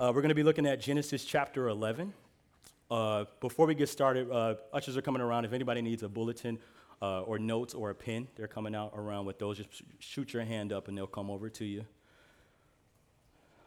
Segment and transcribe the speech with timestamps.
[0.00, 2.14] Uh, we're going to be looking at Genesis chapter 11.
[2.90, 5.44] Uh, before we get started, uh, ushers are coming around.
[5.44, 6.58] If anybody needs a bulletin
[7.02, 9.58] uh, or notes or a pen, they're coming out around with those.
[9.58, 11.84] Just shoot your hand up and they'll come over to you.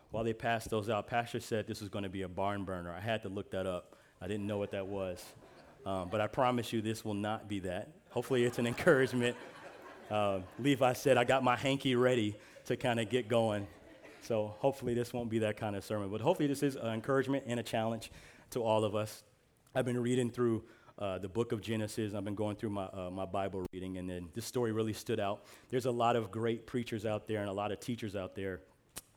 [0.09, 2.91] While they pass those out, Pastor said this was going to be a barn burner.
[2.91, 3.95] I had to look that up.
[4.19, 5.23] I didn't know what that was.
[5.85, 7.89] Um, but I promise you, this will not be that.
[8.09, 9.37] Hopefully, it's an encouragement.
[10.09, 13.67] Uh, Levi said, I got my hanky ready to kind of get going.
[14.23, 16.09] So hopefully, this won't be that kind of sermon.
[16.09, 18.11] But hopefully, this is an encouragement and a challenge
[18.51, 19.23] to all of us.
[19.75, 20.63] I've been reading through
[20.97, 22.13] uh, the book of Genesis.
[22.13, 25.19] I've been going through my, uh, my Bible reading, and then this story really stood
[25.19, 25.45] out.
[25.69, 28.61] There's a lot of great preachers out there and a lot of teachers out there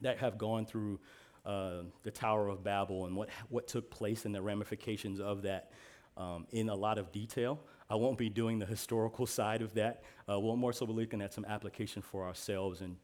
[0.00, 0.98] that have gone through
[1.44, 5.70] uh, the Tower of Babel and what, what took place and the ramifications of that
[6.16, 7.60] um, in a lot of detail.
[7.88, 10.02] I won't be doing the historical side of that.
[10.28, 12.96] Uh, we'll more so be looking at some application for ourselves and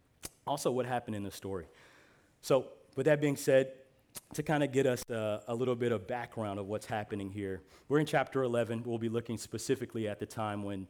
[0.46, 1.66] also what happened in the story.
[2.42, 3.72] So, with that being said,
[4.34, 7.62] to kind of get us uh, a little bit of background of what's happening here,
[7.88, 8.82] we're in chapter 11.
[8.84, 10.88] We'll be looking specifically at the time when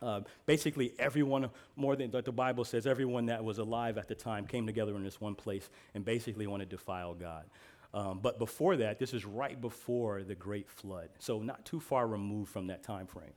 [0.00, 4.46] uh, basically everyone, more than the Bible says, everyone that was alive at the time
[4.46, 7.44] came together in this one place and basically wanted to defile God.
[7.92, 12.06] Um, but before that, this is right before the great flood, so not too far
[12.06, 13.32] removed from that time frame.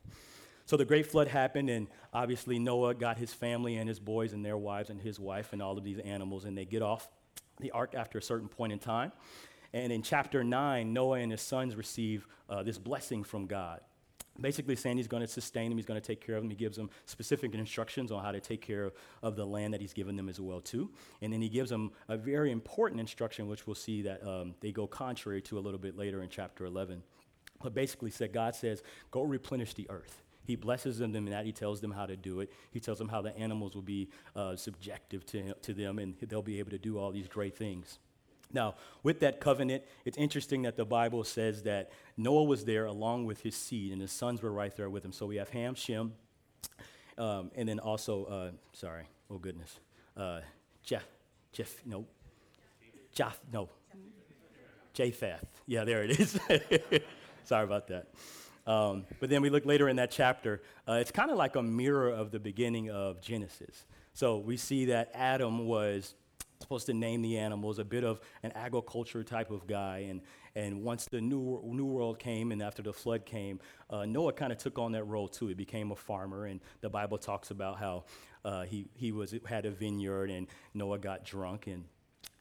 [0.65, 4.45] So the great flood happened, and obviously Noah got his family and his boys and
[4.45, 7.09] their wives and his wife and all of these animals, and they get off
[7.59, 9.11] the ark after a certain point in time.
[9.73, 13.81] And in chapter 9, Noah and his sons receive uh, this blessing from God
[14.41, 16.49] basically saying he's going to sustain them, he's going to take care of them.
[16.49, 19.81] He gives them specific instructions on how to take care of, of the land that
[19.81, 20.89] he's given them as well too.
[21.21, 24.71] And then he gives them a very important instruction, which we'll see that um, they
[24.71, 27.03] go contrary to a little bit later in chapter 11.
[27.61, 30.23] But basically said, God says, go replenish the earth.
[30.49, 31.45] He blesses them in that.
[31.45, 32.51] He tells them how to do it.
[32.71, 36.41] He tells them how the animals will be uh, subjective to, to them and they'll
[36.41, 37.99] be able to do all these great things.
[38.51, 43.25] Now, with that covenant, it's interesting that the Bible says that Noah was there along
[43.25, 45.11] with his seed, and his sons were right there with him.
[45.11, 46.13] So we have Ham, Shem,
[47.19, 49.79] um, and then also, uh, sorry, oh goodness,
[50.17, 50.39] uh,
[50.81, 51.05] Jeff,
[51.51, 52.07] Jeff, no,
[53.13, 53.69] Jeff, no,
[54.95, 55.45] Japheth.
[55.67, 56.39] Yeah, there it is.
[57.43, 58.07] sorry about that.
[58.67, 61.63] Um, but then we look later in that chapter, uh, it's kind of like a
[61.63, 63.85] mirror of the beginning of Genesis.
[64.13, 66.15] So we see that Adam was
[66.59, 70.07] supposed to name the animals, a bit of an agriculture type of guy.
[70.09, 70.21] And,
[70.55, 73.59] and once the new, new world came and after the flood came,
[73.89, 75.47] uh, Noah kind of took on that role too.
[75.47, 78.03] He became a farmer, and the Bible talks about how
[78.43, 81.67] uh, he, he was, had a vineyard and Noah got drunk.
[81.67, 81.85] And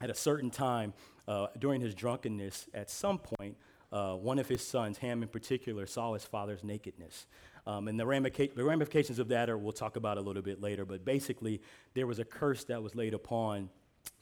[0.00, 0.94] at a certain time,
[1.26, 3.56] uh, during his drunkenness, at some point,
[3.92, 7.26] uh, one of his sons, Ham in particular, saw his father's nakedness.
[7.66, 10.60] Um, and the, ramific- the ramifications of that are, we'll talk about a little bit
[10.60, 11.60] later, but basically,
[11.94, 13.70] there was a curse that was laid upon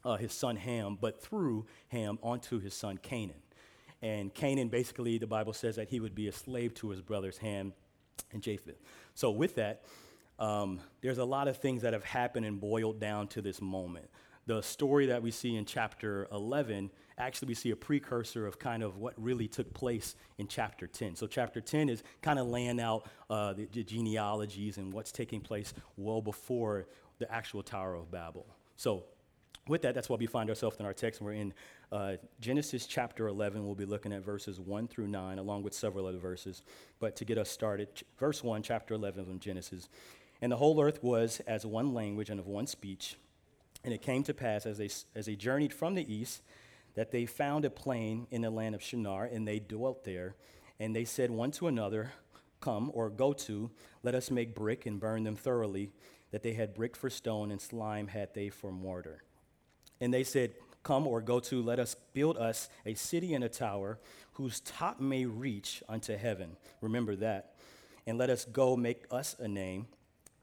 [0.05, 3.43] uh, his son Ham, but through Ham onto his son Canaan.
[4.03, 7.39] And Canaan, basically, the Bible says that he would be a slave to his brothers
[7.39, 7.73] Ham
[8.33, 8.81] and Japheth.
[9.15, 9.85] So, with that,
[10.39, 14.09] um, there's a lot of things that have happened and boiled down to this moment.
[14.47, 18.83] The story that we see in chapter 11, actually, we see a precursor of kind
[18.83, 21.17] of what really took place in chapter 10.
[21.17, 25.41] So, chapter 10 is kind of laying out uh, the, the genealogies and what's taking
[25.41, 26.87] place well before
[27.19, 28.47] the actual Tower of Babel.
[28.77, 29.05] So,
[29.69, 31.21] with that, that's why we find ourselves in our text.
[31.21, 31.53] We're in
[31.91, 33.65] uh, Genesis chapter 11.
[33.65, 36.63] We'll be looking at verses 1 through 9, along with several other verses.
[37.01, 39.89] But to get us started, ch- verse 1, chapter 11 of Genesis.
[40.41, 43.17] And the whole earth was as one language and of one speech.
[43.83, 46.43] And it came to pass as they, as they journeyed from the east
[46.97, 50.35] that they found a plain in the land of Shinar, and they dwelt there.
[50.81, 52.13] And they said one to another,
[52.61, 53.71] Come or go to,
[54.03, 55.93] let us make brick and burn them thoroughly,
[56.33, 59.23] that they had brick for stone and slime had they for mortar.
[60.01, 63.49] And they said, Come or go to, let us build us a city and a
[63.49, 63.99] tower
[64.33, 66.57] whose top may reach unto heaven.
[66.81, 67.55] Remember that.
[68.07, 69.87] And let us go make us a name,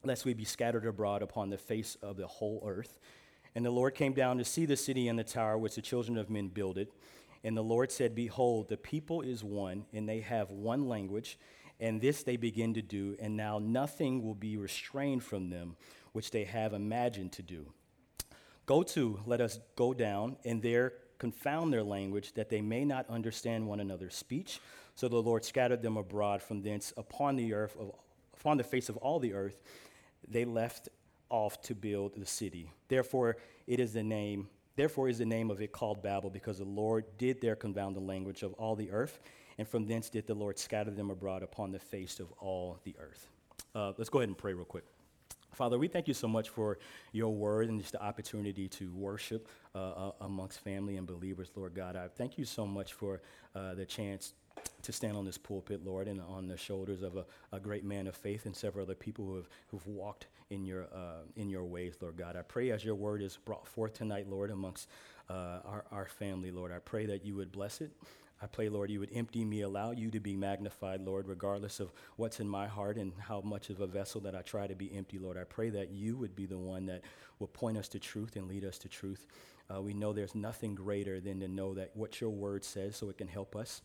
[0.03, 2.99] lest we be scattered abroad upon the face of the whole earth.
[3.55, 6.17] And the Lord came down to see the city and the tower which the children
[6.17, 6.87] of men builded.
[7.43, 11.37] And the Lord said, Behold, the people is one, and they have one language,
[11.79, 15.75] and this they begin to do, and now nothing will be restrained from them
[16.13, 17.65] which they have imagined to do.
[18.65, 23.09] Go to, let us go down, and there confound their language, that they may not
[23.09, 24.59] understand one another's speech.
[24.95, 27.91] So the Lord scattered them abroad from thence upon the earth, of,
[28.39, 29.61] upon the face of all the earth.
[30.27, 30.89] They left
[31.33, 32.71] off to build the city.
[32.87, 34.47] Therefore, it is the name.
[34.75, 38.01] Therefore is the name of it called Babel, because the Lord did there confound the
[38.01, 39.19] language of all the earth,
[39.57, 42.95] and from thence did the Lord scatter them abroad upon the face of all the
[42.99, 43.27] earth.
[43.73, 44.83] Uh, let's go ahead and pray real quick.
[45.53, 46.77] Father, we thank you so much for
[47.11, 51.73] your word and just the opportunity to worship uh, uh, amongst family and believers, Lord
[51.75, 51.95] God.
[51.95, 53.21] I thank you so much for
[53.55, 54.33] uh, the chance
[54.83, 58.05] to stand on this pulpit, Lord, and on the shoulders of a, a, great man
[58.05, 61.63] of faith and several other people who have who've walked in your uh, in your
[61.63, 62.35] ways, Lord God.
[62.35, 64.89] I pray as your word is brought forth tonight, Lord, amongst
[65.29, 66.71] uh, our, our family, Lord.
[66.71, 67.91] I pray that you would bless it.
[68.41, 71.93] I pray, Lord, you would empty me, allow you to be magnified, Lord, regardless of
[72.17, 74.93] what's in my heart and how much of a vessel that I try to be
[74.93, 75.37] empty, Lord.
[75.37, 77.03] I pray that you would be the one that
[77.39, 79.27] will point us to truth and lead us to truth.
[79.73, 83.09] Uh, we know there's nothing greater than to know that what your word says so
[83.09, 83.81] it can help us.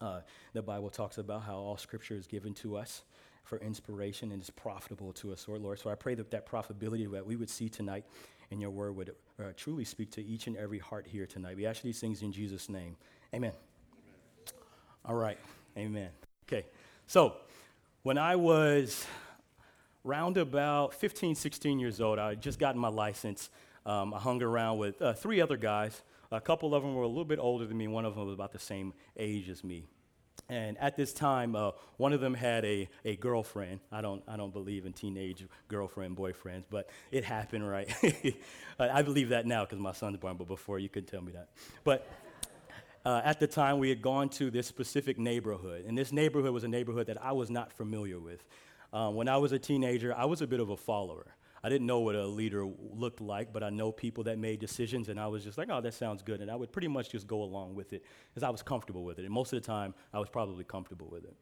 [0.00, 0.20] Uh,
[0.52, 3.02] the Bible talks about how all scripture is given to us
[3.44, 5.78] for inspiration and is profitable to us, Lord.
[5.78, 8.04] So I pray that that profitability that we would see tonight
[8.50, 11.56] in your word would uh, truly speak to each and every heart here tonight.
[11.56, 12.96] We ask these things in Jesus' name.
[13.34, 13.52] Amen.
[15.04, 15.38] All right.
[15.76, 16.10] Amen.
[16.46, 16.66] Okay.
[17.06, 17.36] So,
[18.02, 19.04] when I was
[20.04, 23.50] round about 15, 16 years old, I had just gotten my license.
[23.84, 26.02] Um, I hung around with uh, three other guys.
[26.32, 27.88] A couple of them were a little bit older than me.
[27.88, 29.86] One of them was about the same age as me.
[30.48, 33.80] And at this time, uh, one of them had a, a girlfriend.
[33.92, 37.92] I don't, I don't believe in teenage girlfriend, boyfriends, but it happened, right?
[38.78, 41.48] I believe that now because my son's born, but before you couldn't tell me that.
[41.84, 42.08] But
[43.04, 45.84] uh, at the time, we had gone to this specific neighborhood.
[45.86, 48.44] And this neighborhood was a neighborhood that I was not familiar with.
[48.92, 51.26] Um, when I was a teenager, I was a bit of a follower.
[51.62, 55.08] I didn't know what a leader looked like, but I know people that made decisions,
[55.08, 56.40] and I was just like, oh, that sounds good.
[56.40, 59.18] And I would pretty much just go along with it because I was comfortable with
[59.18, 59.24] it.
[59.24, 61.36] And most of the time, I was probably comfortable with it.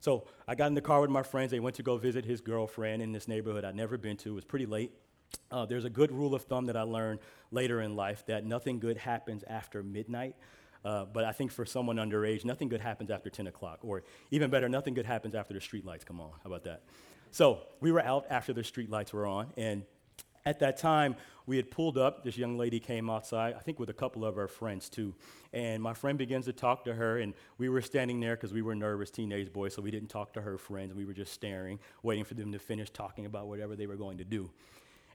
[0.00, 1.52] So I got in the car with my friends.
[1.52, 4.30] They went to go visit his girlfriend in this neighborhood I'd never been to.
[4.30, 4.90] It was pretty late.
[5.50, 7.20] Uh, there's a good rule of thumb that I learned
[7.52, 10.34] later in life that nothing good happens after midnight.
[10.84, 13.78] Uh, but I think for someone underage, nothing good happens after 10 o'clock.
[13.82, 16.32] Or even better, nothing good happens after the street lights come on.
[16.42, 16.82] How about that?
[17.32, 19.48] So we were out after the street lights were on.
[19.56, 19.82] And
[20.44, 22.22] at that time, we had pulled up.
[22.22, 25.14] This young lady came outside, I think with a couple of our friends too.
[25.52, 27.18] And my friend begins to talk to her.
[27.18, 30.34] And we were standing there because we were nervous teenage boys, so we didn't talk
[30.34, 30.94] to her friends.
[30.94, 34.18] We were just staring, waiting for them to finish talking about whatever they were going
[34.18, 34.50] to do.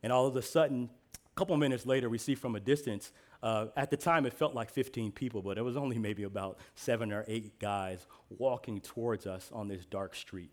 [0.01, 3.11] And all of a sudden, a couple minutes later, we see from a distance
[3.43, 6.57] uh, at the time, it felt like 15 people, but it was only maybe about
[6.75, 10.49] seven or eight guys walking towards us on this dark street.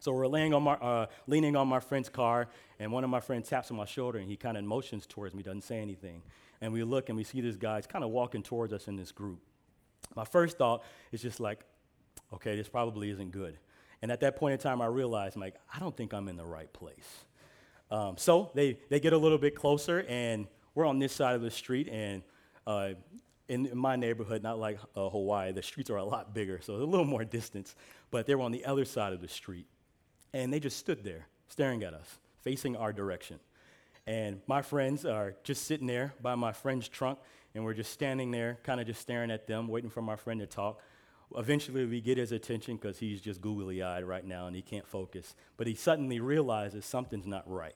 [0.00, 2.48] So we're laying on my, uh, leaning on my friend's car,
[2.78, 5.34] and one of my friends taps on my shoulder, and he kind of motions towards
[5.34, 6.22] me, doesn't say anything.
[6.60, 9.12] And we look, and we see this guys kind of walking towards us in this
[9.12, 9.40] group.
[10.14, 11.60] My first thought is just like,
[12.32, 13.58] okay, this probably isn't good.
[14.02, 16.36] And at that point in time, I realized, I'm like, I don't think I'm in
[16.36, 17.24] the right place.
[17.90, 21.42] Um, so they, they get a little bit closer, and we're on this side of
[21.42, 22.22] the street, and
[22.66, 22.90] uh,
[23.48, 26.74] in, in, my neighborhood, not like uh, Hawaii, the streets are a lot bigger, so
[26.74, 27.74] a little more distance.
[28.10, 29.66] But they were on the other side of the street,
[30.32, 33.40] and they just stood there staring at us, facing our direction.
[34.06, 37.18] And my friends are just sitting there by my friend's trunk,
[37.54, 40.40] and we're just standing there, kind of just staring at them, waiting for my friend
[40.40, 40.80] to talk.
[41.36, 44.86] Eventually, we get his attention because he's just googly eyed right now and he can't
[44.86, 45.34] focus.
[45.58, 47.74] But he suddenly realizes something's not right.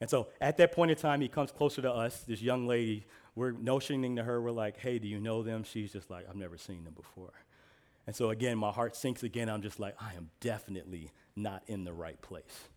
[0.00, 3.04] And so at that point in time, he comes closer to us, this young lady.
[3.34, 5.64] We're notioning to her, we're like, hey, do you know them?
[5.64, 7.32] She's just like, I've never seen them before.
[8.06, 9.48] And so again, my heart sinks again.
[9.48, 12.68] I'm just like, I am definitely not in the right place.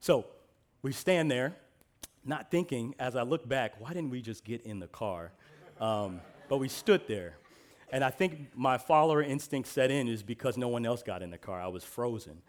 [0.00, 0.26] So
[0.82, 1.54] we stand there,
[2.24, 5.32] not thinking, as I look back, why didn't we just get in the car?
[5.80, 7.36] Um, but we stood there.
[7.90, 11.30] And I think my follower instinct set in is because no one else got in
[11.30, 11.60] the car.
[11.60, 12.40] I was frozen.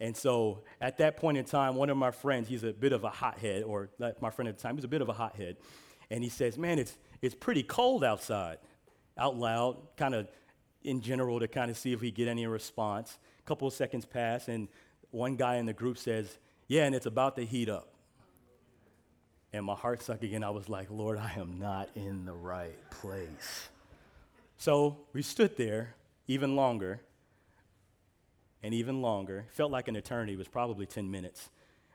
[0.00, 3.04] And so at that point in time, one of my friends, he's a bit of
[3.04, 3.90] a hothead, or
[4.20, 5.58] my friend at the time, he's a bit of a hothead.
[6.10, 8.58] And he says, Man, it's, it's pretty cold outside,
[9.16, 10.28] out loud, kind of
[10.82, 13.18] in general to kind of see if we get any response.
[13.38, 14.68] A couple of seconds pass, and
[15.10, 16.38] one guy in the group says,
[16.68, 17.88] Yeah, and it's about to heat up.
[19.52, 20.44] And my heart sunk again.
[20.44, 23.68] I was like, Lord, I am not in the right place.
[24.56, 25.94] So we stood there
[26.28, 27.00] even longer
[28.62, 29.46] and even longer.
[29.52, 30.34] Felt like an eternity.
[30.34, 31.48] It was probably 10 minutes.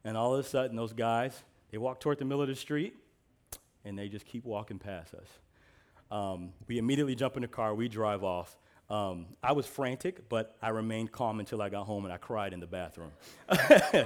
[0.04, 2.96] And all of a sudden, those guys, they walk toward the middle of the street,
[3.84, 5.28] and they just keep walking past us.
[6.12, 7.74] Um, we immediately jump in the car.
[7.74, 8.58] We drive off.
[8.90, 12.54] Um, I was frantic, but I remained calm until I got home, and I cried
[12.54, 13.12] in the bathroom.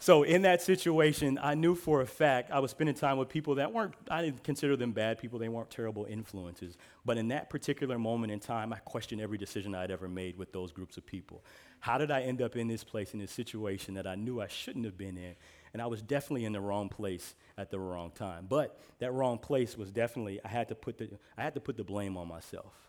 [0.00, 3.56] So in that situation, I knew for a fact I was spending time with people
[3.56, 6.76] that weren't, I didn't consider them bad people, they weren't terrible influences.
[7.04, 10.52] But in that particular moment in time, I questioned every decision I'd ever made with
[10.52, 11.42] those groups of people.
[11.80, 14.46] How did I end up in this place, in this situation that I knew I
[14.46, 15.34] shouldn't have been in?
[15.72, 18.46] And I was definitely in the wrong place at the wrong time.
[18.48, 21.76] But that wrong place was definitely, I had to put the, I had to put
[21.76, 22.87] the blame on myself.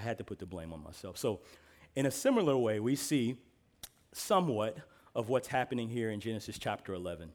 [0.00, 1.18] I had to put the blame on myself.
[1.18, 1.40] So
[1.94, 3.36] in a similar way, we see
[4.12, 4.78] somewhat
[5.14, 7.30] of what's happening here in Genesis chapter 11.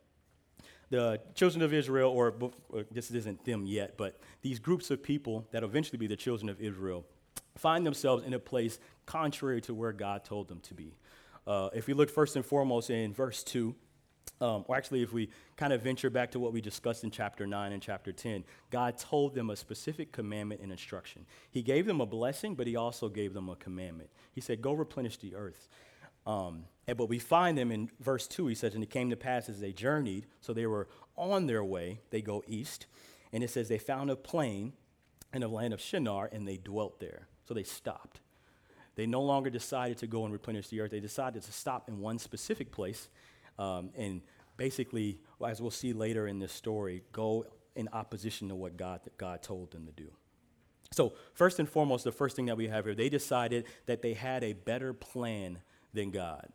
[0.90, 2.34] the children of Israel, or,
[2.70, 6.50] or this isn't them yet, but these groups of people that eventually be the children
[6.50, 7.06] of Israel,
[7.56, 10.96] find themselves in a place contrary to where God told them to be.
[11.46, 13.76] Uh, if we look first and foremost in verse 2,
[14.42, 17.48] um, or actually, if we kind of venture back to what we discussed in chapter
[17.48, 21.26] 9 and chapter 10, God told them a specific commandment and instruction.
[21.50, 24.10] He gave them a blessing, but He also gave them a commandment.
[24.34, 25.70] He said, Go replenish the earth.
[26.28, 29.16] Um, and, but we find them in verse 2, he says, And it came to
[29.16, 32.88] pass as they journeyed, so they were on their way, they go east.
[33.32, 34.74] And it says, They found a plain
[35.34, 37.28] in the land of Shinar, and they dwelt there.
[37.48, 38.20] So they stopped.
[38.96, 40.92] They no longer decided to go and replenish the earth.
[40.92, 43.10] They decided to stop in one specific place
[43.58, 44.22] um, and
[44.58, 47.46] basically, as we'll see later in this story, go
[47.76, 50.10] in opposition to what God, God told them to do.
[50.92, 54.14] So, first and foremost, the first thing that we have here, they decided that they
[54.14, 55.60] had a better plan
[55.94, 56.48] than God.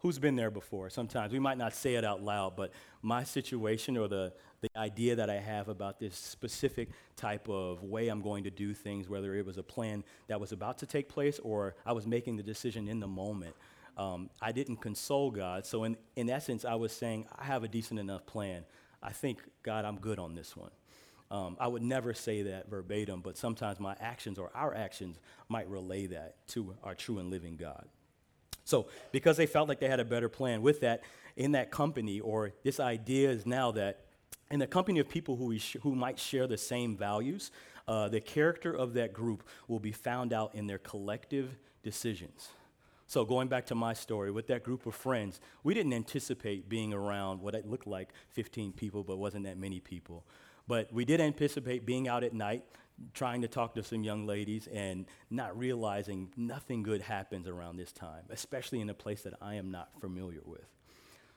[0.00, 0.90] Who's been there before?
[0.90, 2.70] Sometimes we might not say it out loud, but
[3.02, 8.08] my situation or the, the idea that I have about this specific type of way
[8.08, 11.08] I'm going to do things, whether it was a plan that was about to take
[11.08, 13.56] place or I was making the decision in the moment,
[13.96, 15.64] um, I didn't console God.
[15.64, 18.64] So, in, in essence, I was saying, I have a decent enough plan.
[19.02, 20.70] I think, God, I'm good on this one.
[21.30, 25.68] Um, I would never say that verbatim, but sometimes my actions or our actions might
[25.68, 27.86] relay that to our true and living God.
[28.64, 31.02] So, because they felt like they had a better plan with that,
[31.36, 34.00] in that company, or this idea is now that
[34.50, 37.50] in the company of people who, sh- who might share the same values,
[37.88, 42.48] uh, the character of that group will be found out in their collective decisions.
[43.08, 46.92] So, going back to my story, with that group of friends, we didn't anticipate being
[46.92, 50.24] around what it looked like 15 people, but wasn't that many people.
[50.66, 52.64] But we did anticipate being out at night,
[53.14, 57.92] trying to talk to some young ladies, and not realizing nothing good happens around this
[57.92, 60.66] time, especially in a place that I am not familiar with.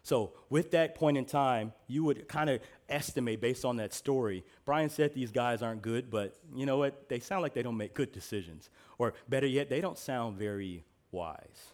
[0.01, 4.43] So, with that point in time, you would kind of estimate based on that story.
[4.65, 7.09] Brian said these guys aren't good, but you know what?
[7.09, 8.71] They sound like they don't make good decisions.
[8.97, 11.73] Or better yet, they don't sound very wise.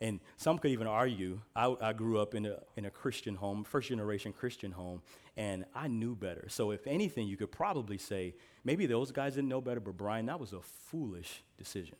[0.00, 3.62] And some could even argue, I, I, grew up in a, in a Christian home,
[3.62, 5.00] first generation Christian home,
[5.36, 6.46] and I knew better.
[6.48, 8.34] So, if anything, you could probably say,
[8.64, 11.94] maybe those guys didn't know better, but Brian, that was a foolish decision.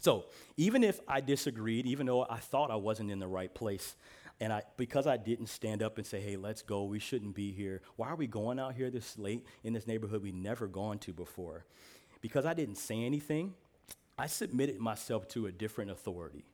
[0.00, 0.24] So,
[0.56, 3.94] even if I disagreed, even though I thought I wasn't in the right place,
[4.40, 7.52] and I, because I didn't stand up and say, hey, let's go, we shouldn't be
[7.52, 7.80] here.
[7.94, 11.12] Why are we going out here this late in this neighborhood we've never gone to
[11.12, 11.64] before?
[12.20, 13.54] Because I didn't say anything,
[14.18, 16.44] I submitted myself to a different authority.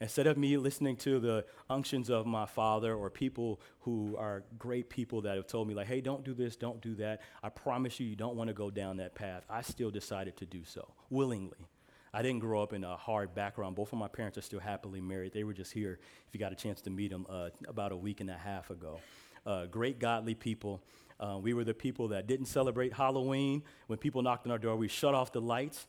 [0.00, 4.90] Instead of me listening to the unctions of my father or people who are great
[4.90, 8.00] people that have told me, like, hey, don't do this, don't do that, I promise
[8.00, 10.92] you, you don't want to go down that path, I still decided to do so
[11.10, 11.68] willingly.
[12.12, 13.74] I didn't grow up in a hard background.
[13.74, 15.32] Both of my parents are still happily married.
[15.32, 17.96] They were just here, if you got a chance to meet them, uh, about a
[17.96, 19.00] week and a half ago.
[19.44, 20.80] Uh, great godly people.
[21.18, 23.62] Uh, we were the people that didn't celebrate Halloween.
[23.88, 25.88] When people knocked on our door, we shut off the lights.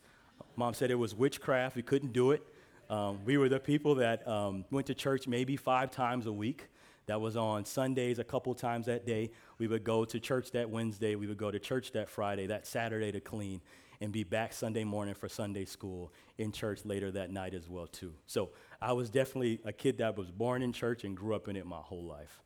[0.55, 1.75] Mom said it was witchcraft.
[1.75, 2.43] We couldn't do it.
[2.89, 6.67] Um, we were the people that um, went to church maybe five times a week.
[7.07, 9.31] That was on Sundays, a couple times that day.
[9.59, 11.15] We would go to church that Wednesday.
[11.15, 13.61] We would go to church that Friday, that Saturday to clean,
[14.01, 17.87] and be back Sunday morning for Sunday school in church later that night as well
[17.87, 18.13] too.
[18.25, 18.49] So
[18.81, 21.65] I was definitely a kid that was born in church and grew up in it
[21.65, 22.41] my whole life.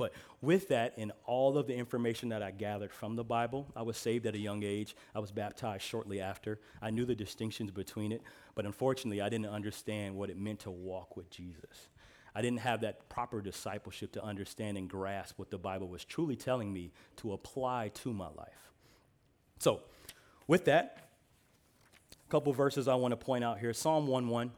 [0.00, 3.82] But with that and all of the information that I gathered from the Bible, I
[3.82, 4.96] was saved at a young age.
[5.14, 6.58] I was baptized shortly after.
[6.80, 8.22] I knew the distinctions between it,
[8.54, 11.88] but unfortunately, I didn't understand what it meant to walk with Jesus.
[12.34, 16.34] I didn't have that proper discipleship to understand and grasp what the Bible was truly
[16.34, 18.72] telling me to apply to my life.
[19.58, 19.82] So,
[20.46, 21.10] with that,
[22.26, 24.50] a couple verses I want to point out here Psalm 1 1.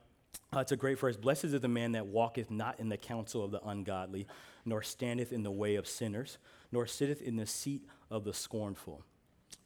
[0.55, 1.17] Uh, it's a great verse.
[1.17, 4.29] Blessed is the man that walketh not in the counsel of the ungodly,
[4.65, 6.39] nor standeth in the way of sinners,
[6.71, 9.05] nor sitteth in the seat of the scornful.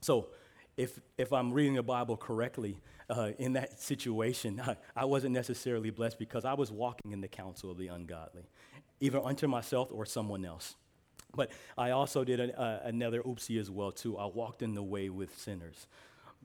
[0.00, 0.28] So,
[0.76, 5.90] if, if I'm reading the Bible correctly, uh, in that situation, I, I wasn't necessarily
[5.90, 8.44] blessed because I was walking in the counsel of the ungodly,
[9.00, 10.76] either unto myself or someone else.
[11.34, 14.16] But I also did a, uh, another oopsie as well, too.
[14.16, 15.86] I walked in the way with sinners.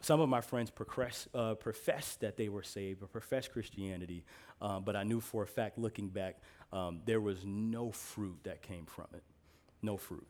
[0.01, 4.25] Some of my friends profess, uh, professed that they were saved or professed Christianity,
[4.61, 6.41] uh, but I knew for a fact, looking back,
[6.73, 9.23] um, there was no fruit that came from it.
[9.81, 10.25] No fruit.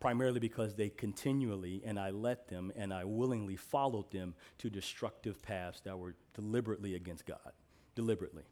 [0.00, 5.42] Primarily because they continually, and I let them, and I willingly followed them to destructive
[5.42, 7.52] paths that were deliberately against God.
[7.96, 8.44] Deliberately.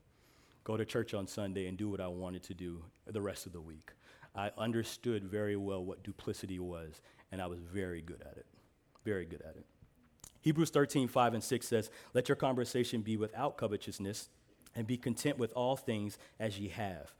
[0.64, 3.52] Go to church on Sunday and do what I wanted to do the rest of
[3.52, 3.92] the week.
[4.34, 8.46] I understood very well what duplicity was, and I was very good at it.
[9.04, 9.64] Very good at it.
[10.40, 14.28] Hebrews 13, 5 and 6 says, Let your conversation be without covetousness,
[14.76, 17.12] and be content with all things as ye have.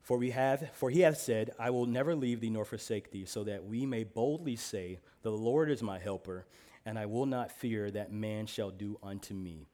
[0.00, 3.24] For we have, for he hath said, I will never leave thee nor forsake thee,
[3.24, 6.46] so that we may boldly say, The Lord is my helper,
[6.84, 9.66] and I will not fear that man shall do unto me.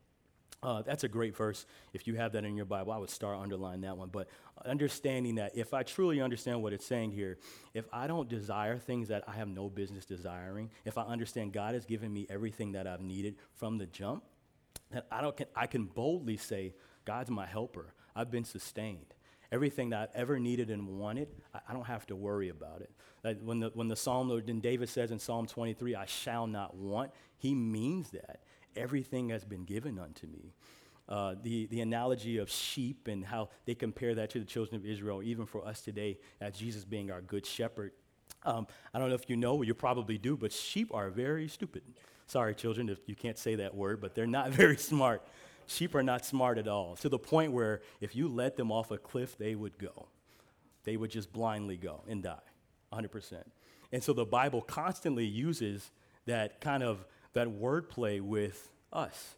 [0.63, 1.67] Uh, that's a great verse.
[1.93, 4.11] If you have that in your Bible, I would start underline that one.
[4.11, 4.29] But
[4.65, 7.39] understanding that if I truly understand what it's saying here,
[7.75, 11.75] if I don't desire things that I have no business desiring, if I understand God
[11.75, 14.23] has given me everything that I've needed from the jump,
[14.93, 17.95] that I, don't, I can boldly say, God's my helper.
[18.15, 19.15] I've been sustained
[19.53, 23.41] everything that I've ever needed and wanted, I, I don't have to worry about it.
[23.45, 27.13] When the, when the Psalm, when David says in Psalm 23, I shall not want,
[27.37, 28.41] he means that.
[28.75, 30.55] Everything has been given unto me.
[31.09, 34.87] Uh, the, the analogy of sheep and how they compare that to the children of
[34.87, 37.93] Israel, even for us today, as Jesus being our good shepherd.
[38.45, 41.83] Um, I don't know if you know, you probably do, but sheep are very stupid.
[42.27, 45.23] Sorry, children, if you can't say that word, but they're not very smart.
[45.67, 48.91] Sheep are not smart at all, to the point where if you let them off
[48.91, 50.07] a cliff, they would go.
[50.85, 52.39] They would just blindly go and die,
[52.93, 53.43] 100%.
[53.93, 55.91] And so the Bible constantly uses
[56.27, 57.05] that kind of
[57.35, 59.37] that wordplay with us.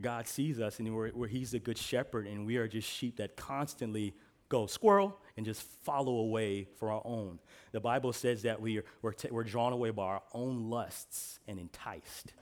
[0.00, 3.16] God sees us and we're, we're, He's a good shepherd, and we are just sheep
[3.16, 4.14] that constantly
[4.48, 7.38] go squirrel and just follow away for our own.
[7.72, 11.38] The Bible says that we are, we're, t- we're drawn away by our own lusts
[11.46, 12.32] and enticed.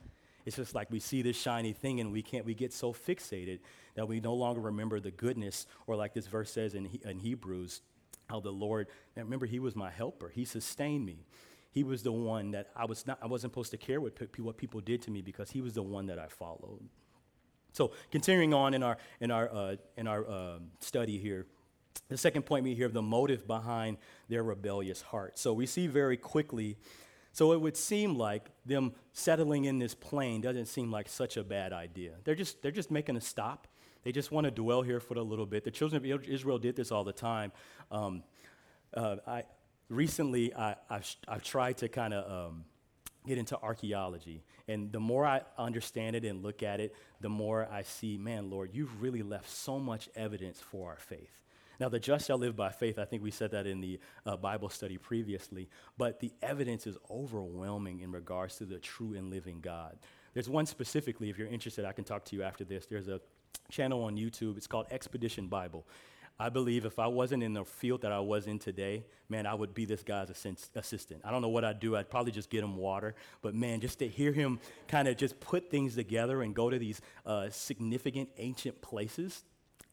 [0.46, 3.58] It's just like we see this shiny thing and we can't, we get so fixated
[3.96, 7.82] that we no longer remember the goodness, or like this verse says in, in Hebrews,
[8.28, 8.86] how the Lord,
[9.16, 10.30] remember, He was my helper.
[10.32, 11.26] He sustained me.
[11.72, 14.56] He was the one that I was not, I wasn't supposed to care what, what
[14.56, 16.88] people did to me because He was the one that I followed.
[17.72, 21.46] So continuing on in our, in our, uh, in our uh, study here,
[22.08, 23.98] the second point we hear of the motive behind
[24.28, 25.38] their rebellious heart.
[25.38, 26.76] So we see very quickly
[27.36, 31.44] so it would seem like them settling in this plain doesn't seem like such a
[31.44, 32.12] bad idea.
[32.24, 33.68] They're just, they're just making a stop.
[34.04, 35.62] They just want to dwell here for a little bit.
[35.62, 37.52] The children of Israel did this all the time.
[37.90, 38.22] Um,
[38.94, 39.42] uh, I,
[39.90, 42.64] recently, I, have I've tried to kind of um,
[43.26, 44.42] get into archaeology.
[44.66, 48.48] And the more I understand it and look at it, the more I see, man,
[48.48, 51.36] Lord, you've really left so much evidence for our faith.
[51.78, 52.98] Now, the just shall live by faith.
[52.98, 55.68] I think we said that in the uh, Bible study previously.
[55.98, 59.98] But the evidence is overwhelming in regards to the true and living God.
[60.34, 62.86] There's one specifically, if you're interested, I can talk to you after this.
[62.86, 63.20] There's a
[63.70, 64.56] channel on YouTube.
[64.56, 65.86] It's called Expedition Bible.
[66.38, 69.54] I believe if I wasn't in the field that I was in today, man, I
[69.54, 70.28] would be this guy's
[70.74, 71.22] assistant.
[71.24, 71.96] I don't know what I'd do.
[71.96, 73.14] I'd probably just get him water.
[73.40, 76.78] But man, just to hear him kind of just put things together and go to
[76.78, 79.44] these uh, significant ancient places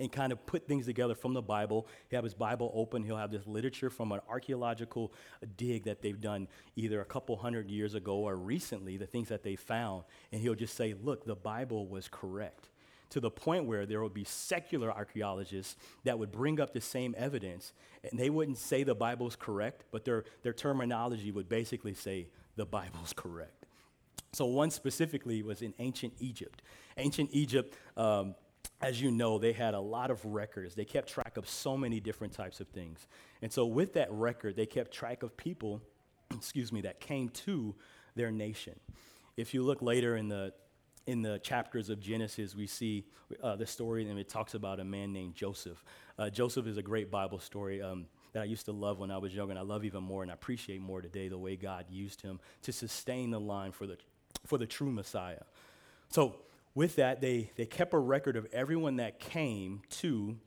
[0.03, 1.87] and kind of put things together from the Bible.
[2.09, 3.03] He'll have his Bible open.
[3.03, 5.13] He'll have this literature from an archaeological
[5.57, 9.43] dig that they've done either a couple hundred years ago or recently, the things that
[9.43, 10.03] they found.
[10.31, 12.69] And he'll just say, look, the Bible was correct.
[13.11, 17.13] To the point where there would be secular archaeologists that would bring up the same
[17.17, 17.73] evidence,
[18.09, 22.65] and they wouldn't say the Bible's correct, but their, their terminology would basically say the
[22.65, 23.67] Bible's correct.
[24.33, 26.63] So, one specifically was in ancient Egypt.
[26.97, 28.33] Ancient Egypt, um,
[28.81, 30.75] as you know, they had a lot of records.
[30.75, 33.07] They kept track of so many different types of things.
[33.41, 35.81] And so, with that record, they kept track of people,
[36.33, 37.75] excuse me, that came to
[38.15, 38.79] their nation.
[39.37, 40.53] If you look later in the
[41.05, 43.05] in the chapters of Genesis, we see
[43.41, 45.83] uh, the story, and it talks about a man named Joseph.
[46.17, 49.17] Uh, Joseph is a great Bible story um, that I used to love when I
[49.17, 51.85] was young, and I love even more, and I appreciate more today the way God
[51.89, 53.97] used him to sustain the line for the,
[54.45, 55.43] for the true Messiah.
[56.09, 56.37] So,
[56.75, 60.37] with that, they, they kept a record of everyone that came to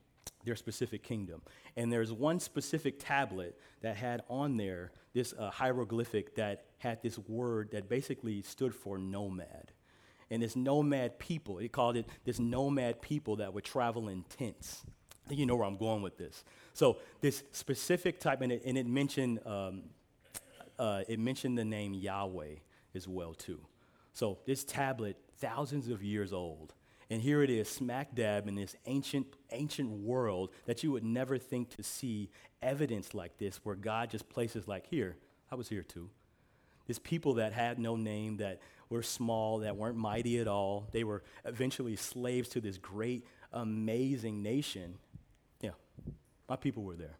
[0.44, 1.42] their specific kingdom.
[1.76, 7.18] And there's one specific tablet that had on there this uh, hieroglyphic that had this
[7.18, 9.72] word that basically stood for nomad.
[10.30, 14.82] And this nomad people, he called it this nomad people that would travel in tents.
[15.28, 16.44] You know where I'm going with this.
[16.72, 19.84] So this specific type, and it, and it mentioned um,
[20.78, 22.56] uh, it mentioned the name Yahweh
[22.94, 23.60] as well too.
[24.16, 26.72] So this tablet thousands of years old.
[27.10, 31.36] And here it is, smack dab in this ancient, ancient world that you would never
[31.36, 32.30] think to see
[32.62, 35.18] evidence like this, where God just places like, here,
[35.52, 36.08] I was here too.
[36.86, 41.04] These people that had no name, that were small, that weren't mighty at all, they
[41.04, 44.94] were eventually slaves to this great, amazing nation.
[45.60, 45.72] Yeah,
[46.48, 47.18] my people were there.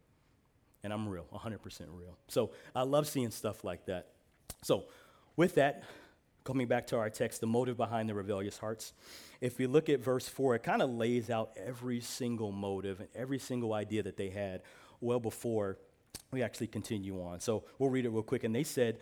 [0.83, 1.59] And I'm real, 100%
[1.91, 2.17] real.
[2.29, 4.13] So I love seeing stuff like that.
[4.63, 4.85] So,
[5.37, 5.85] with that,
[6.47, 8.95] Coming back to our text, the motive behind the rebellious hearts.
[9.43, 13.09] If we look at verse 4, it kind of lays out every single motive and
[13.15, 14.63] every single idea that they had
[15.03, 15.77] well before
[16.31, 17.41] we actually continue on.
[17.41, 18.45] So we'll read it real quick.
[18.45, 18.99] And they said,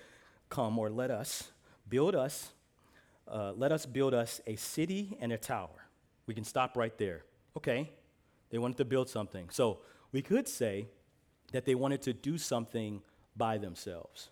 [0.49, 1.53] Come, or let us
[1.89, 2.51] build us,
[3.29, 5.87] uh, let us build us a city and a tower.
[6.27, 7.23] We can stop right there.
[7.57, 7.91] Okay,
[8.51, 9.49] they wanted to build something.
[9.51, 9.79] So
[10.11, 10.89] we could say,
[11.55, 13.01] that they wanted to do something
[13.37, 14.31] by themselves.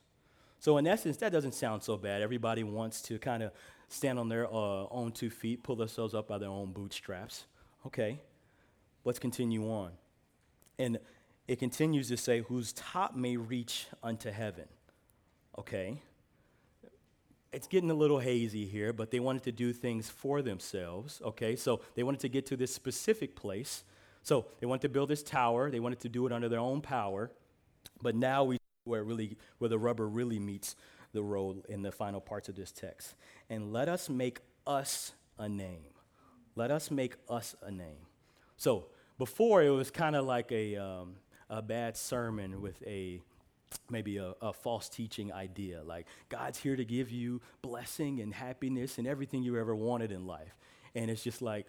[0.62, 2.22] So, in essence, that doesn't sound so bad.
[2.22, 3.51] Everybody wants to kind of
[3.88, 7.46] stand on their uh, own two feet, pull themselves up by their own bootstraps.
[7.85, 8.20] Okay,
[9.05, 9.90] let's continue on.
[10.79, 11.01] And
[11.48, 14.66] it continues to say, whose top may reach unto heaven.
[15.59, 16.01] Okay,
[17.53, 21.20] it's getting a little hazy here, but they wanted to do things for themselves.
[21.25, 23.83] Okay, so they wanted to get to this specific place.
[24.22, 26.83] So they wanted to build this tower, they wanted to do it under their own
[26.83, 27.33] power.
[28.01, 30.77] But now we where really where the rubber really meets
[31.12, 33.14] the road in the final parts of this text.
[33.51, 35.85] And let us make us a name.
[36.57, 38.07] Let us make us a name.
[38.57, 38.87] So
[39.18, 41.16] before it was kind of like a, um,
[41.51, 43.21] a bad sermon with a
[43.90, 48.99] maybe a, a, false teaching idea like god's here to give you blessing and happiness
[48.99, 50.59] and everything you ever wanted in life
[50.95, 51.66] and it's just like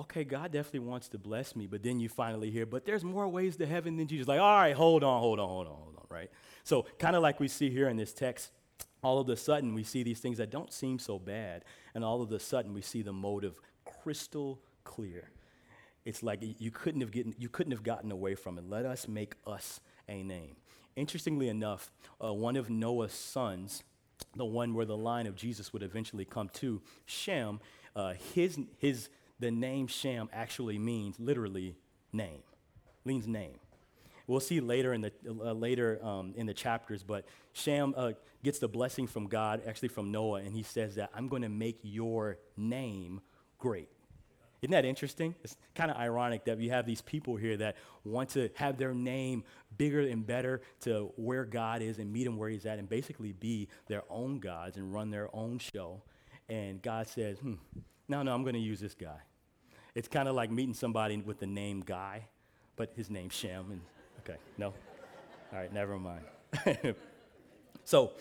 [0.00, 3.28] okay god definitely wants to bless me but then you finally hear but there's more
[3.28, 5.94] ways to heaven than jesus like all right hold on hold on hold on hold
[5.96, 6.30] on right?
[6.64, 8.50] So, kind of like we see here in this text,
[9.02, 12.20] all of a sudden we see these things that don't seem so bad, and all
[12.20, 15.30] of a sudden we see the motive crystal clear.
[16.04, 18.64] It's like you couldn't have, getting, you couldn't have gotten away from it.
[18.68, 20.56] Let us make us a name.
[20.96, 21.90] Interestingly enough,
[22.22, 23.84] uh, one of Noah's sons,
[24.34, 27.60] the one where the line of Jesus would eventually come to, Shem,
[27.94, 29.08] uh, his, his,
[29.40, 31.76] the name Shem actually means literally
[32.12, 32.42] name,
[33.04, 33.58] means name.
[34.26, 38.12] We'll see later in the, uh, later, um, in the chapters, but Shem uh,
[38.44, 41.48] gets the blessing from God, actually from Noah, and he says that I'm going to
[41.48, 43.22] make your name
[43.58, 43.88] great.
[44.62, 45.34] Isn't that interesting?
[45.42, 48.92] It's kind of ironic that we have these people here that want to have their
[48.92, 49.42] name
[49.78, 53.32] bigger and better to where God is and meet him where he's at and basically
[53.32, 56.02] be their own gods and run their own show.
[56.48, 57.54] And God says, hmm,
[58.06, 59.18] no, no, I'm going to use this guy.
[59.94, 62.26] It's kind of like meeting somebody with the name Guy,
[62.76, 63.70] but his name's Shem.
[63.70, 63.80] And
[64.20, 64.66] Okay, no?
[65.52, 66.24] All right, never mind.
[67.84, 68.12] so,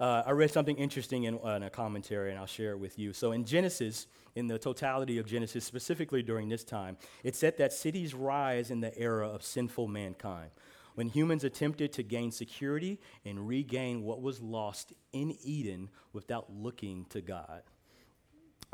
[0.00, 2.98] uh, I read something interesting in, uh, in, a commentary, and I'll share it with
[2.98, 3.12] you.
[3.12, 7.72] So, in Genesis, in the totality of Genesis, specifically during this time, it said that
[7.72, 10.50] cities rise in the era of sinful mankind,
[10.96, 17.06] when humans attempted to gain security and regain what was lost in Eden without looking
[17.10, 17.62] to God.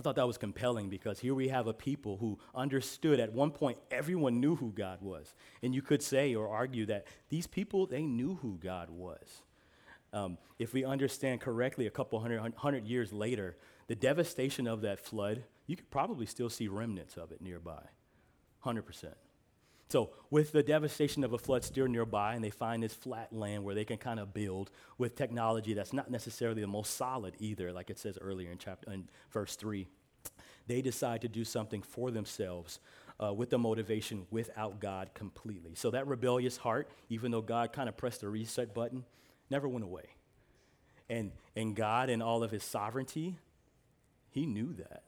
[0.01, 3.51] I thought that was compelling because here we have a people who understood at one
[3.51, 5.35] point everyone knew who God was.
[5.63, 9.43] And you could say or argue that these people, they knew who God was.
[10.15, 13.59] Um, if we understand correctly, a couple hundred, hundred years later,
[13.89, 17.83] the devastation of that flood, you could probably still see remnants of it nearby.
[18.65, 19.05] 100%.
[19.91, 23.65] So, with the devastation of a flood still nearby, and they find this flat land
[23.65, 27.73] where they can kind of build with technology that's not necessarily the most solid either,
[27.73, 29.89] like it says earlier in chapter in verse three,
[30.69, 32.79] they decide to do something for themselves
[33.19, 35.75] uh, with the motivation without God completely.
[35.75, 39.05] So that rebellious heart, even though God kind of pressed the reset button,
[39.51, 40.07] never went away.
[41.09, 43.39] And and God, in all of His sovereignty,
[44.31, 45.03] He knew that.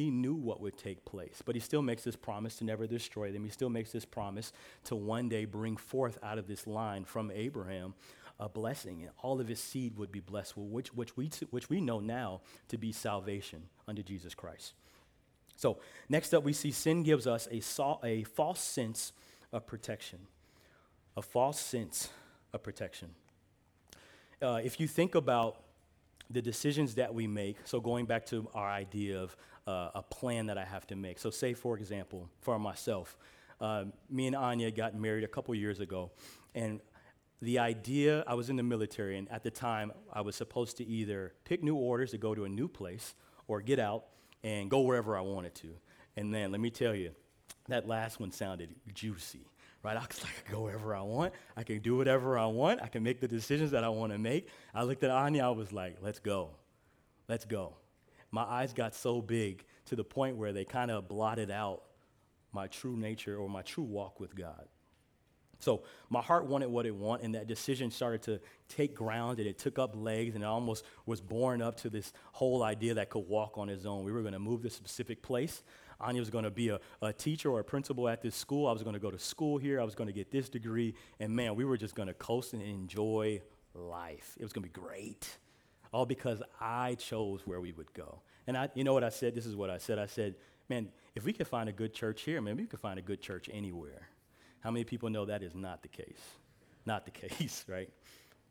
[0.00, 3.32] He knew what would take place, but he still makes this promise to never destroy
[3.32, 3.44] them.
[3.44, 4.50] He still makes this promise
[4.84, 7.92] to one day bring forth out of this line from Abraham
[8.38, 11.82] a blessing, and all of his seed would be blessed, which, which, we, which we
[11.82, 14.72] know now to be salvation under Jesus Christ.
[15.54, 15.76] So,
[16.08, 17.60] next up, we see sin gives us a,
[18.02, 19.12] a false sense
[19.52, 20.20] of protection.
[21.14, 22.08] A false sense
[22.54, 23.10] of protection.
[24.40, 25.58] Uh, if you think about
[26.30, 29.36] the decisions that we make, so going back to our idea of
[29.70, 31.18] uh, a plan that I have to make.
[31.18, 33.16] So, say, for example, for myself,
[33.60, 36.10] uh, me and Anya got married a couple years ago,
[36.54, 36.80] and
[37.40, 40.84] the idea I was in the military, and at the time, I was supposed to
[40.84, 43.14] either pick new orders to go to a new place
[43.46, 44.04] or get out
[44.42, 45.68] and go wherever I wanted to.
[46.16, 47.12] And then, let me tell you,
[47.68, 49.46] that last one sounded juicy
[49.82, 49.96] right?
[49.96, 51.32] I was like, I can go wherever I want.
[51.56, 52.82] I can do whatever I want.
[52.82, 54.48] I can make the decisions that I want to make.
[54.74, 56.50] I looked at Anya, I was like, let's go.
[57.28, 57.79] Let's go.
[58.30, 61.82] My eyes got so big to the point where they kind of blotted out
[62.52, 64.66] my true nature or my true walk with God.
[65.60, 69.46] So my heart wanted what it wanted, and that decision started to take ground, and
[69.46, 73.10] it took up legs, and it almost was born up to this whole idea that
[73.10, 74.04] could walk on its own.
[74.04, 75.62] We were going to move to a specific place.
[76.00, 78.66] Anya was going to be a, a teacher or a principal at this school.
[78.66, 79.78] I was going to go to school here.
[79.78, 80.94] I was going to get this degree.
[81.20, 83.42] And man, we were just going to coast and enjoy
[83.74, 84.34] life.
[84.38, 85.28] It was going to be great.
[85.92, 88.20] All because I chose where we would go.
[88.46, 89.34] And I, you know what I said?
[89.34, 89.98] This is what I said.
[89.98, 90.36] I said,
[90.68, 93.20] man, if we could find a good church here, man, we could find a good
[93.20, 94.08] church anywhere.
[94.60, 96.20] How many people know that is not the case?
[96.86, 97.90] Not the case, right?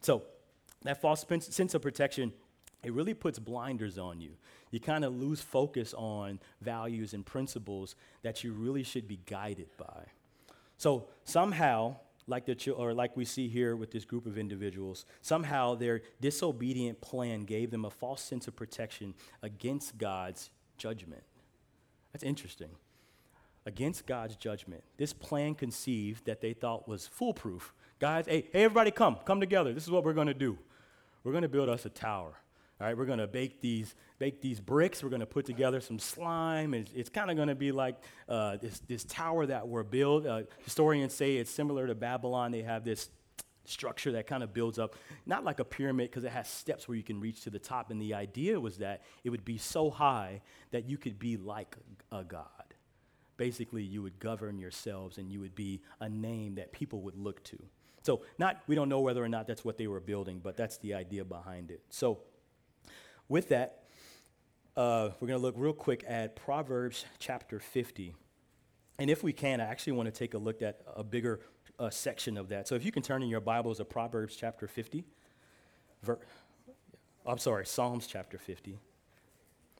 [0.02, 0.23] So,
[0.84, 2.32] that false sense of protection
[2.84, 4.32] it really puts blinders on you.
[4.71, 9.69] You kind of lose focus on values and principles that you really should be guided
[9.78, 10.06] by.
[10.78, 11.97] So somehow,
[12.30, 17.02] like the or like we see here with this group of individuals, somehow their disobedient
[17.02, 21.24] plan gave them a false sense of protection against God's judgment.
[22.13, 22.70] That's interesting.
[23.65, 24.84] Against God's judgment.
[24.98, 27.74] This plan conceived that they thought was foolproof.
[28.00, 29.74] Guys, hey, hey, everybody, come, come together.
[29.74, 30.58] This is what we're going to do.
[31.24, 32.36] We're going to build us a tower.
[32.82, 35.04] All right, we're going to bake these, bake these bricks.
[35.04, 36.74] We're going to put together some slime.
[36.74, 37.98] It's, it's kind of going to be like
[38.30, 40.26] uh, this, this tower that we're built.
[40.26, 42.52] Uh, historians say it's similar to Babylon.
[42.52, 43.10] They have this
[43.65, 46.96] structure that kind of builds up, not like a pyramid because it has steps where
[46.96, 47.92] you can reach to the top.
[47.92, 51.76] And the idea was that it would be so high that you could be like
[52.13, 52.46] a god.
[53.36, 57.44] Basically, you would govern yourselves and you would be a name that people would look
[57.44, 57.58] to.
[58.04, 60.78] So, not, we don't know whether or not that's what they were building, but that's
[60.78, 61.82] the idea behind it.
[61.89, 62.20] So,
[63.30, 63.84] with that,
[64.76, 68.15] uh, we're going to look real quick at Proverbs chapter 50.
[68.98, 71.39] And if we can, I actually want to take a look at a bigger
[71.80, 72.68] uh, section of that.
[72.68, 75.06] So if you can turn in your Bibles to Proverbs chapter 50.
[76.04, 76.20] Ver-
[77.26, 78.80] I'm sorry, Psalms chapter 50.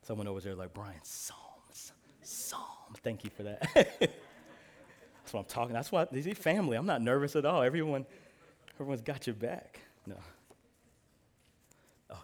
[0.04, 2.98] Someone over there like, Brian, Psalms, Psalms.
[3.04, 3.68] Thank you for that.
[3.74, 5.74] That's what I'm talking.
[5.74, 6.78] That's why these family.
[6.78, 7.62] I'm not nervous at all.
[7.62, 8.06] Everyone,
[8.76, 9.80] everyone's got your back.
[10.08, 10.16] No.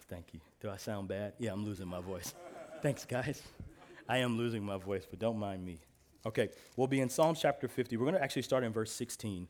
[0.07, 0.39] Thank you.
[0.61, 1.33] Do I sound bad?
[1.39, 2.33] Yeah, I'm losing my voice.
[2.81, 3.41] Thanks, guys.
[4.09, 5.79] I am losing my voice, but don't mind me.
[6.25, 7.97] Okay, we'll be in Psalms chapter 50.
[7.97, 9.47] We're going to actually start in verse 16.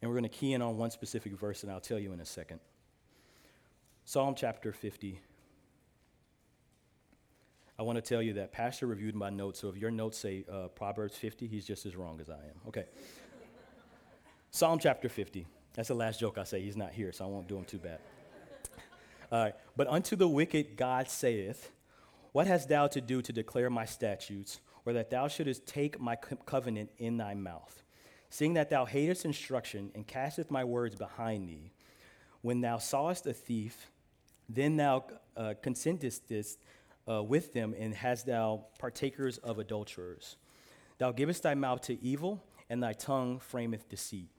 [0.00, 2.20] And we're going to key in on one specific verse, and I'll tell you in
[2.20, 2.60] a second.
[4.04, 5.20] Psalm chapter 50.
[7.78, 10.44] I want to tell you that Pastor reviewed my notes, so if your notes say
[10.50, 12.68] uh, Proverbs 50, he's just as wrong as I am.
[12.68, 12.84] Okay.
[14.50, 15.46] Psalm chapter 50.
[15.74, 16.60] That's the last joke I say.
[16.60, 18.00] He's not here, so I won't do him too bad.
[19.30, 21.70] But unto the wicked God saith,
[22.32, 26.16] What hast thou to do to declare my statutes, or that thou shouldest take my
[26.16, 27.82] co- covenant in thy mouth?
[28.28, 31.72] Seeing that thou hatest instruction, and casteth my words behind thee,
[32.42, 33.90] when thou sawest a thief,
[34.48, 35.04] then thou
[35.36, 36.58] uh, consentest this,
[37.08, 40.36] uh, with them, and hast thou partakers of adulterers.
[40.98, 44.30] Thou givest thy mouth to evil, and thy tongue frameth deceit.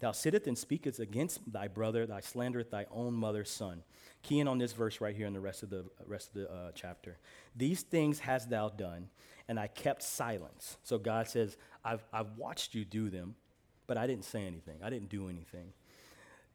[0.00, 3.82] Thou sittest and speakest against thy brother, thy slandereth thy own mother's son.
[4.22, 6.52] Key in on this verse right here in the rest of the rest of the
[6.52, 7.18] uh, chapter.
[7.54, 9.08] These things hast thou done,
[9.48, 10.76] and I kept silence.
[10.82, 13.36] So God says, I've, I've watched you do them,
[13.86, 14.78] but I didn't say anything.
[14.82, 15.72] I didn't do anything.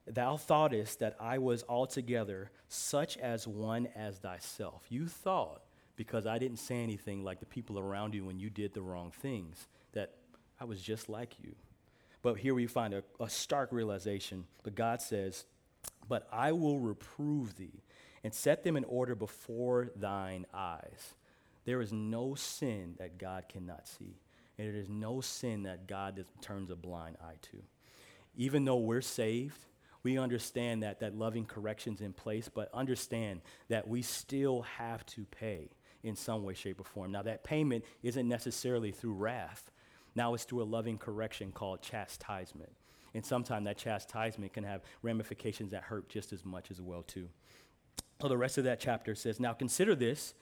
[0.06, 4.84] Thou thoughtest that I was altogether such as one as thyself.
[4.90, 5.62] You thought,
[5.96, 9.12] because I didn't say anything like the people around you when you did the wrong
[9.12, 10.16] things, that
[10.60, 11.56] I was just like you.
[12.22, 14.46] But here we find a, a stark realization.
[14.64, 15.46] But God says,
[16.08, 17.84] But I will reprove thee
[18.24, 21.16] and set them in order before thine eyes.
[21.66, 24.20] There is no sin that God cannot see,
[24.58, 27.58] and there is no sin that God turns a blind eye to.
[28.36, 29.60] Even though we're saved,
[30.04, 35.26] we understand that that loving correction's in place, but understand that we still have to
[35.26, 35.70] pay
[36.04, 37.12] in some way, shape, or form.
[37.12, 39.72] Now, that payment isn't necessarily through wrath.
[40.16, 42.72] Now it's through a loving correction called chastisement.
[43.14, 47.28] And sometimes that chastisement can have ramifications that hurt just as much as well, too.
[48.22, 50.34] So the rest of that chapter says, Now consider this.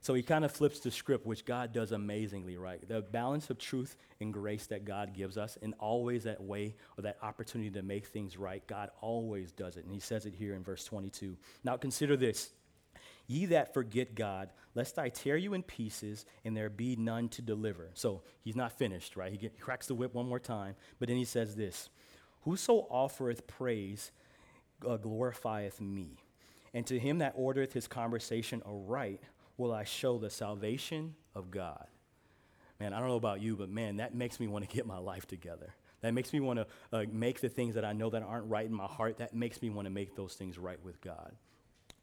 [0.00, 2.86] So he kind of flips the script, which God does amazingly, right?
[2.86, 7.02] The balance of truth and grace that God gives us, and always that way or
[7.02, 9.84] that opportunity to make things right, God always does it.
[9.84, 11.38] And he says it here in verse 22.
[11.64, 12.50] Now consider this.
[13.26, 17.42] Ye that forget God, lest I tear you in pieces and there be none to
[17.42, 17.90] deliver.
[17.94, 19.32] So he's not finished, right?
[19.32, 21.88] He, get, he cracks the whip one more time, but then he says this
[22.42, 24.12] Whoso offereth praise
[24.86, 26.18] uh, glorifieth me.
[26.74, 29.20] And to him that ordereth his conversation aright
[29.56, 31.86] will I show the salvation of God.
[32.80, 34.98] Man, I don't know about you, but man, that makes me want to get my
[34.98, 35.74] life together.
[36.00, 38.66] That makes me want to uh, make the things that I know that aren't right
[38.66, 41.32] in my heart, that makes me want to make those things right with God.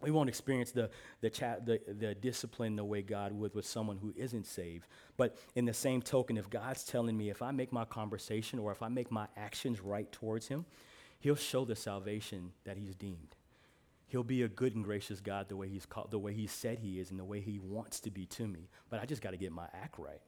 [0.01, 0.89] We won't experience the,
[1.21, 4.87] the, chat, the, the discipline the way God would with someone who isn't saved.
[5.17, 8.71] But in the same token, if God's telling me if I make my conversation or
[8.71, 10.65] if I make my actions right towards Him,
[11.19, 13.35] He'll show the salvation that He's deemed.
[14.07, 16.79] He'll be a good and gracious God the way He's called, the way He said
[16.79, 18.69] He is, and the way He wants to be to me.
[18.89, 20.21] But I just got to get my act right.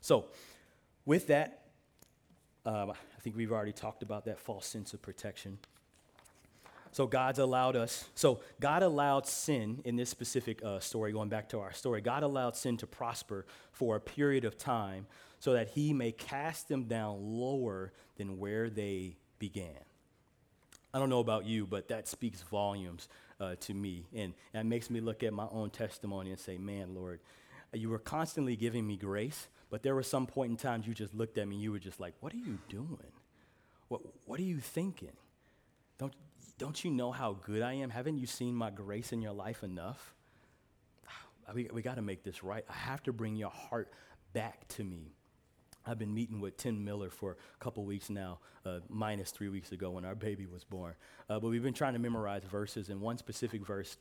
[0.00, 0.26] So,
[1.04, 1.64] with that,
[2.64, 5.58] um, I think we've already talked about that false sense of protection.
[6.98, 11.48] So God's allowed us, so God allowed sin in this specific uh, story, going back
[11.50, 15.06] to our story, God allowed sin to prosper for a period of time
[15.38, 19.78] so that he may cast them down lower than where they began.
[20.92, 23.08] I don't know about you, but that speaks volumes
[23.38, 24.08] uh, to me.
[24.12, 27.20] And that makes me look at my own testimony and say, man, Lord,
[27.72, 31.14] you were constantly giving me grace, but there were some point in times you just
[31.14, 33.12] looked at me and you were just like, what are you doing?
[33.86, 35.12] What, what are you thinking?
[35.96, 36.12] Don't,
[36.58, 37.90] don't you know how good I am?
[37.90, 40.14] Haven't you seen my grace in your life enough?
[41.54, 42.62] We, we got to make this right.
[42.68, 43.90] I have to bring your heart
[44.34, 45.14] back to me.
[45.86, 49.72] I've been meeting with Tim Miller for a couple weeks now, uh, minus three weeks
[49.72, 50.92] ago when our baby was born.
[51.30, 53.96] Uh, but we've been trying to memorize verses, and one specific verse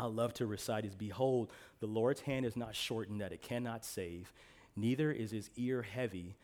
[0.00, 3.84] I love to recite is Behold, the Lord's hand is not shortened that it cannot
[3.84, 4.32] save,
[4.74, 6.34] neither is his ear heavy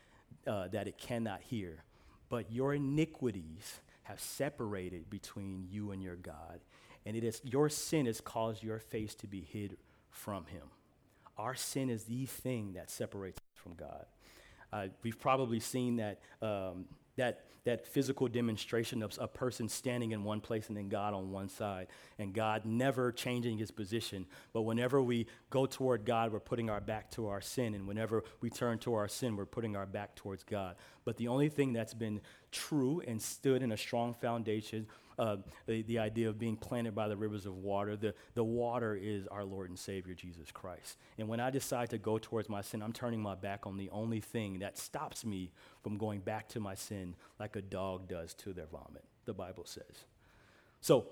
[0.47, 1.83] uh, that it cannot hear.
[2.29, 6.61] But your iniquities have separated between you and your God,
[7.05, 9.77] and it is your sin has caused your face to be hid
[10.11, 10.63] from him.
[11.37, 14.07] Our sin is the thing that separates us from God.
[14.73, 16.87] Uh, we've probably seen that, um,
[17.17, 21.31] that, that physical demonstration of a person standing in one place and then God on
[21.31, 21.87] one side,
[22.19, 24.27] and God never changing his position.
[24.53, 28.25] But whenever we go toward God, we're putting our back to our sin, and whenever
[28.41, 30.77] we turn to our sin, we're putting our back towards God.
[31.05, 34.87] But the only thing that's been true and stood in a strong foundation
[35.19, 35.37] uh,
[35.67, 37.97] the, the idea of being planted by the rivers of water.
[37.97, 40.97] The, the water is our Lord and Savior, Jesus Christ.
[41.19, 43.91] And when I decide to go towards my sin, I'm turning my back on the
[43.91, 48.35] only thing that stops me from going back to my sin like a dog does
[48.35, 50.05] to their vomit, the Bible says.
[50.81, 51.07] So,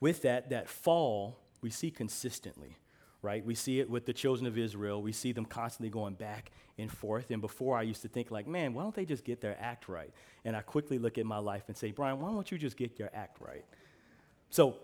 [0.00, 2.76] with that, that fall we see consistently
[3.24, 3.44] right?
[3.44, 5.02] We see it with the children of Israel.
[5.02, 7.30] We see them constantly going back and forth.
[7.30, 9.88] And before I used to think like, man, why don't they just get their act
[9.88, 10.12] right?
[10.44, 12.98] And I quickly look at my life and say, Brian, why don't you just get
[12.98, 13.64] your act right?
[14.50, 14.76] So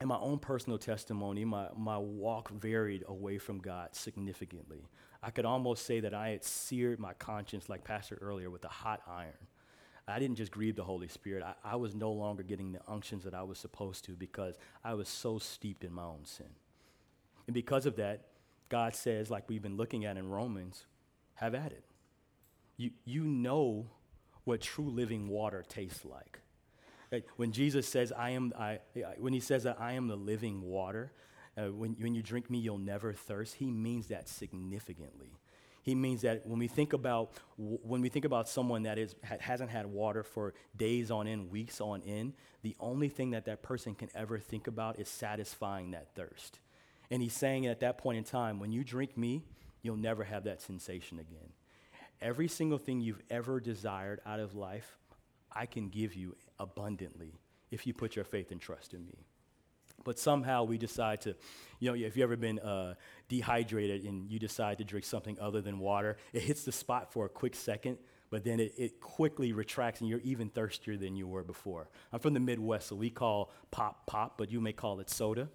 [0.00, 4.86] in my own personal testimony, my, my walk varied away from God significantly.
[5.22, 8.68] I could almost say that I had seared my conscience, like Pastor earlier, with a
[8.68, 9.34] hot iron.
[10.08, 11.44] I didn't just grieve the Holy Spirit.
[11.44, 14.94] I, I was no longer getting the unctions that I was supposed to because I
[14.94, 16.48] was so steeped in my own sin.
[17.50, 18.26] And because of that,
[18.68, 20.86] God says, like we've been looking at in Romans,
[21.34, 21.82] have at it.
[22.76, 23.88] You, you know
[24.44, 26.38] what true living water tastes like.
[27.34, 28.78] When Jesus says, I am, I,
[29.18, 31.10] when he says that I am the living water,
[31.58, 35.32] uh, when, when you drink me, you'll never thirst, he means that significantly.
[35.82, 39.38] He means that when we think about when we think about someone that is ha-
[39.40, 43.64] hasn't had water for days on end, weeks on end, the only thing that that
[43.64, 46.60] person can ever think about is satisfying that thirst.
[47.10, 49.42] And he's saying at that point in time, when you drink me,
[49.82, 51.52] you'll never have that sensation again.
[52.20, 54.98] Every single thing you've ever desired out of life,
[55.50, 57.34] I can give you abundantly
[57.70, 59.24] if you put your faith and trust in me.
[60.04, 61.34] But somehow we decide to,
[61.78, 62.94] you know, if you've ever been uh,
[63.28, 67.26] dehydrated and you decide to drink something other than water, it hits the spot for
[67.26, 67.98] a quick second,
[68.30, 71.90] but then it, it quickly retracts and you're even thirstier than you were before.
[72.12, 75.48] I'm from the Midwest, so we call pop pop, but you may call it soda.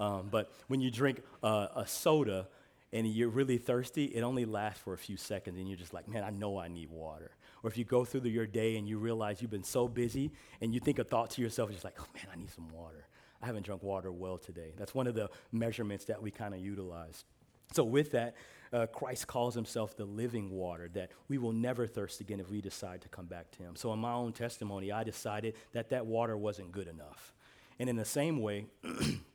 [0.00, 2.48] Um, but when you drink uh, a soda
[2.92, 6.08] and you're really thirsty, it only lasts for a few seconds and you're just like,
[6.08, 7.32] man, I know I need water.
[7.62, 10.32] Or if you go through the, your day and you realize you've been so busy
[10.62, 13.06] and you think a thought to yourself, just like, oh man, I need some water.
[13.42, 14.72] I haven't drunk water well today.
[14.76, 17.24] That's one of the measurements that we kind of utilize.
[17.72, 18.34] So, with that,
[18.72, 22.60] uh, Christ calls himself the living water, that we will never thirst again if we
[22.60, 23.76] decide to come back to him.
[23.76, 27.32] So, in my own testimony, I decided that that water wasn't good enough.
[27.78, 28.66] And in the same way,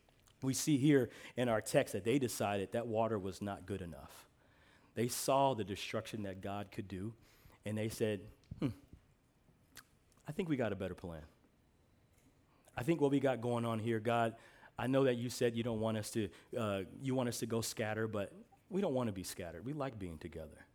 [0.45, 4.27] we see here in our text that they decided that water was not good enough.
[4.95, 7.13] They saw the destruction that God could do,
[7.65, 8.21] and they said,
[8.59, 8.69] hmm,
[10.27, 11.21] I think we got a better plan.
[12.77, 14.35] I think what we got going on here, God,
[14.77, 17.45] I know that you said you don't want us to, uh, you want us to
[17.45, 18.31] go scatter, but
[18.69, 19.65] we don't want to be scattered.
[19.65, 20.65] We like being together.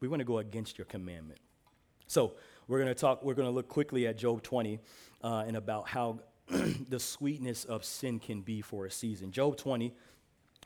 [0.00, 1.40] We want to go against your commandment.
[2.06, 2.34] So
[2.68, 4.80] we're going to talk, we're going to look quickly at Job 20
[5.22, 6.20] uh, and about how
[6.88, 9.30] the sweetness of sin can be for a season.
[9.30, 9.92] Job 20,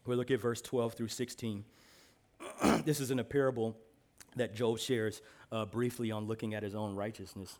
[0.07, 1.65] we look at verse 12 through 16.
[2.85, 3.77] this is in a parable
[4.37, 7.59] that Job shares uh, briefly on looking at his own righteousness.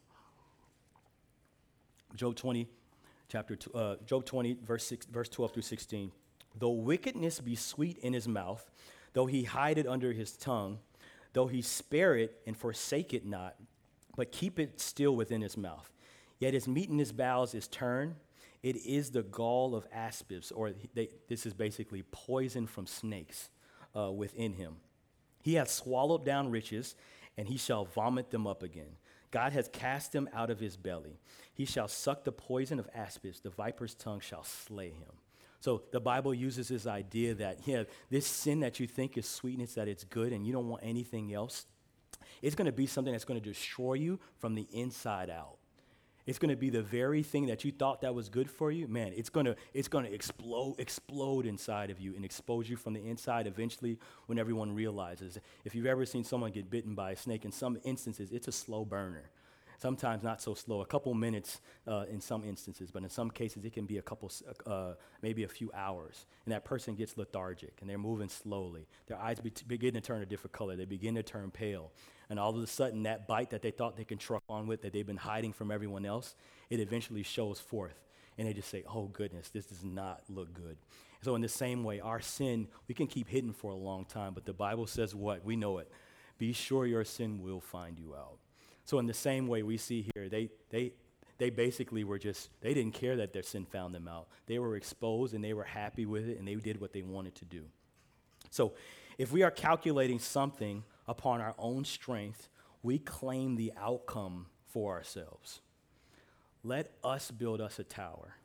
[2.15, 2.69] Job 20,
[3.29, 6.13] chapter two, uh, Job 20, verse, six, verse 12 through 16.
[6.59, 8.71] Though wickedness be sweet in his mouth,
[9.13, 10.79] though he hide it under his tongue,
[11.33, 13.57] though he spare it and forsake it not,
[14.17, 15.91] but keep it still within his mouth.
[16.39, 18.15] Yet his meat in his bowels is turned.
[18.63, 23.49] It is the gall of aspids, or they, this is basically poison from snakes
[23.97, 24.77] uh, within him.
[25.43, 26.97] He hath swallowed down riches,
[27.39, 28.97] and he shall vomit them up again.
[29.31, 31.21] God has cast them out of his belly.
[31.55, 33.41] He shall suck the poison of aspids.
[33.41, 35.13] The viper's tongue shall slay him.
[35.61, 39.75] So the Bible uses this idea that yeah, this sin that you think is sweetness,
[39.75, 41.67] that it's good, and you don't want anything else,
[42.43, 45.57] it's going to be something that's going to destroy you from the inside out
[46.27, 48.89] it's going to be the very thing that you thought that was good for you
[48.89, 52.77] man it's going to it's going to explode explode inside of you and expose you
[52.77, 55.39] from the inside eventually when everyone realizes.
[55.65, 58.53] If you've ever seen someone get bitten by a snake in some instances it's a
[58.53, 59.31] slow burner
[59.79, 63.65] Sometimes not so slow, a couple minutes uh, in some instances, but in some cases
[63.65, 64.31] it can be a couple,
[64.67, 66.27] uh, maybe a few hours.
[66.45, 68.87] And that person gets lethargic and they're moving slowly.
[69.07, 70.77] Their eyes be- begin to turn a different color.
[70.77, 71.93] They begin to turn pale.
[72.29, 74.83] And all of a sudden, that bite that they thought they can truck on with,
[74.83, 76.35] that they've been hiding from everyone else,
[76.71, 78.01] it eventually shows forth.
[78.39, 80.77] And they just say, oh, goodness, this does not look good.
[81.23, 84.35] So, in the same way, our sin, we can keep hidden for a long time,
[84.35, 85.45] but the Bible says what?
[85.45, 85.91] We know it.
[86.39, 88.39] Be sure your sin will find you out.
[88.87, 90.93] So, in the same way, we see here, they, they,
[91.39, 94.29] they basically were just, they didn't care that their sin found them out.
[94.47, 97.35] They were exposed and they were happy with it and they did what they wanted
[97.35, 97.65] to do.
[98.51, 98.75] So,
[99.19, 102.49] if we are calculating something upon our own strength,
[102.83, 105.61] we claim the outcome for ourselves.
[106.63, 108.37] Let us build us a tower.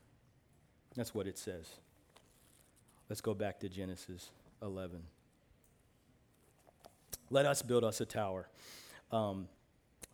[0.96, 1.68] That's what it says.
[3.10, 4.32] Let's go back to Genesis
[4.64, 5.04] 11.
[7.30, 8.48] Let us build us a tower.
[9.12, 9.48] Um,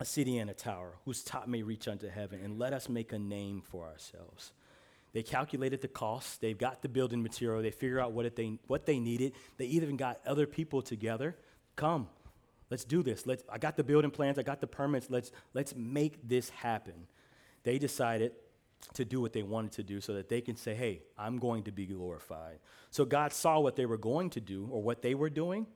[0.00, 3.12] a city and a tower, whose top may reach unto heaven, and let us make
[3.12, 4.52] a name for ourselves.
[5.12, 6.40] They calculated the cost.
[6.40, 7.62] They've got the building material.
[7.62, 9.32] They figure out what, they, what they needed.
[9.56, 11.36] They even got other people together.
[11.76, 12.08] Come,
[12.70, 13.26] let's do this.
[13.26, 14.38] Let's, I got the building plans.
[14.38, 15.08] I got the permits.
[15.10, 17.06] Let's, let's make this happen.
[17.64, 18.32] They decided
[18.94, 21.64] to do what they wanted to do so that they can say, hey, I'm going
[21.64, 22.58] to be glorified.
[22.90, 25.66] So God saw what they were going to do or what they were doing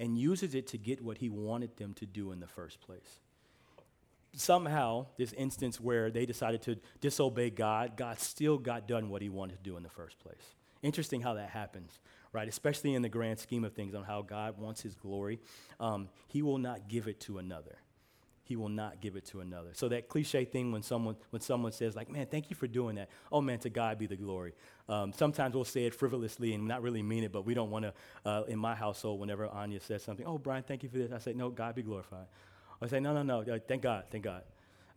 [0.00, 3.20] and uses it to get what he wanted them to do in the first place
[4.34, 9.28] somehow, this instance where they decided to disobey God, God still got done what he
[9.28, 10.54] wanted to do in the first place.
[10.82, 12.00] Interesting how that happens,
[12.32, 12.48] right?
[12.48, 15.40] Especially in the grand scheme of things on how God wants his glory.
[15.78, 17.76] Um, he will not give it to another.
[18.44, 19.70] He will not give it to another.
[19.74, 22.96] So that cliche thing when someone when someone says like, "Man, thank you for doing
[22.96, 24.54] that." Oh man, to God be the glory.
[24.88, 27.84] Um, sometimes we'll say it frivolously and not really mean it, but we don't want
[27.84, 27.94] to.
[28.24, 31.18] Uh, in my household, whenever Anya says something, "Oh Brian, thank you for this," I
[31.18, 32.26] say, "No, God be glorified."
[32.82, 34.42] I say, no, no, no, thank God, thank God.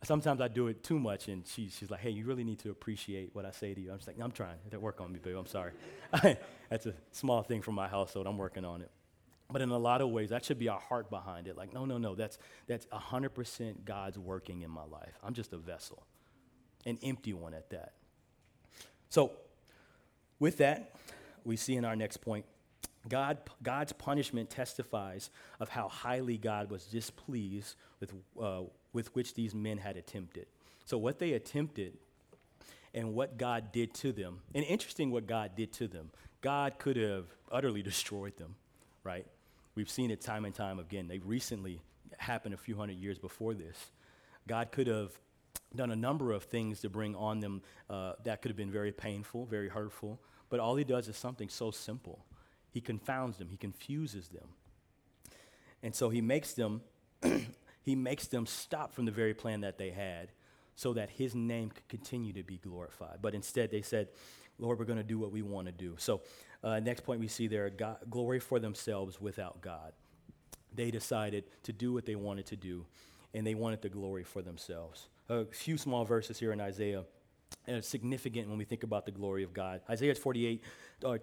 [0.02, 2.70] Sometimes I do it too much, and she, she's like, hey, you really need to
[2.70, 3.90] appreciate what I say to you.
[3.90, 5.36] I'm just like, I'm trying to work on me, babe.
[5.36, 5.72] I'm sorry.
[6.70, 8.26] That's a small thing from my household.
[8.26, 8.90] I'm working on it.
[9.50, 11.56] But in a lot of ways, that should be our heart behind it.
[11.56, 15.18] Like, no, no, no, that's, that's 100% God's working in my life.
[15.22, 16.02] I'm just a vessel,
[16.84, 17.92] an empty one at that.
[19.08, 19.32] So,
[20.38, 20.94] with that,
[21.44, 22.44] we see in our next point
[23.08, 25.30] God, God's punishment testifies
[25.60, 30.46] of how highly God was displeased with, uh, with which these men had attempted.
[30.86, 31.94] So, what they attempted
[32.94, 36.96] and what God did to them, and interesting what God did to them, God could
[36.96, 38.54] have utterly destroyed them,
[39.02, 39.26] right?
[39.74, 41.08] We've seen it time and time again.
[41.08, 41.80] They recently
[42.18, 43.90] happened a few hundred years before this.
[44.46, 45.10] God could have
[45.74, 48.92] done a number of things to bring on them uh, that could have been very
[48.92, 52.24] painful, very hurtful, but all he does is something so simple
[52.74, 54.48] he confounds them, he confuses them.
[55.80, 56.82] And so he makes them
[57.82, 60.32] he makes them stop from the very plan that they had
[60.74, 63.18] so that his name could continue to be glorified.
[63.22, 64.08] But instead they said,
[64.58, 65.94] Lord, we're going to do what we want to do.
[65.98, 66.22] So
[66.64, 69.92] uh, next point we see there, God, glory for themselves without God.
[70.74, 72.86] They decided to do what they wanted to do,
[73.32, 75.06] and they wanted the glory for themselves.
[75.28, 77.04] A few small verses here in Isaiah,
[77.68, 79.82] and it's significant when we think about the glory of God.
[79.88, 80.64] Isaiah 48,
[81.04, 81.18] uh,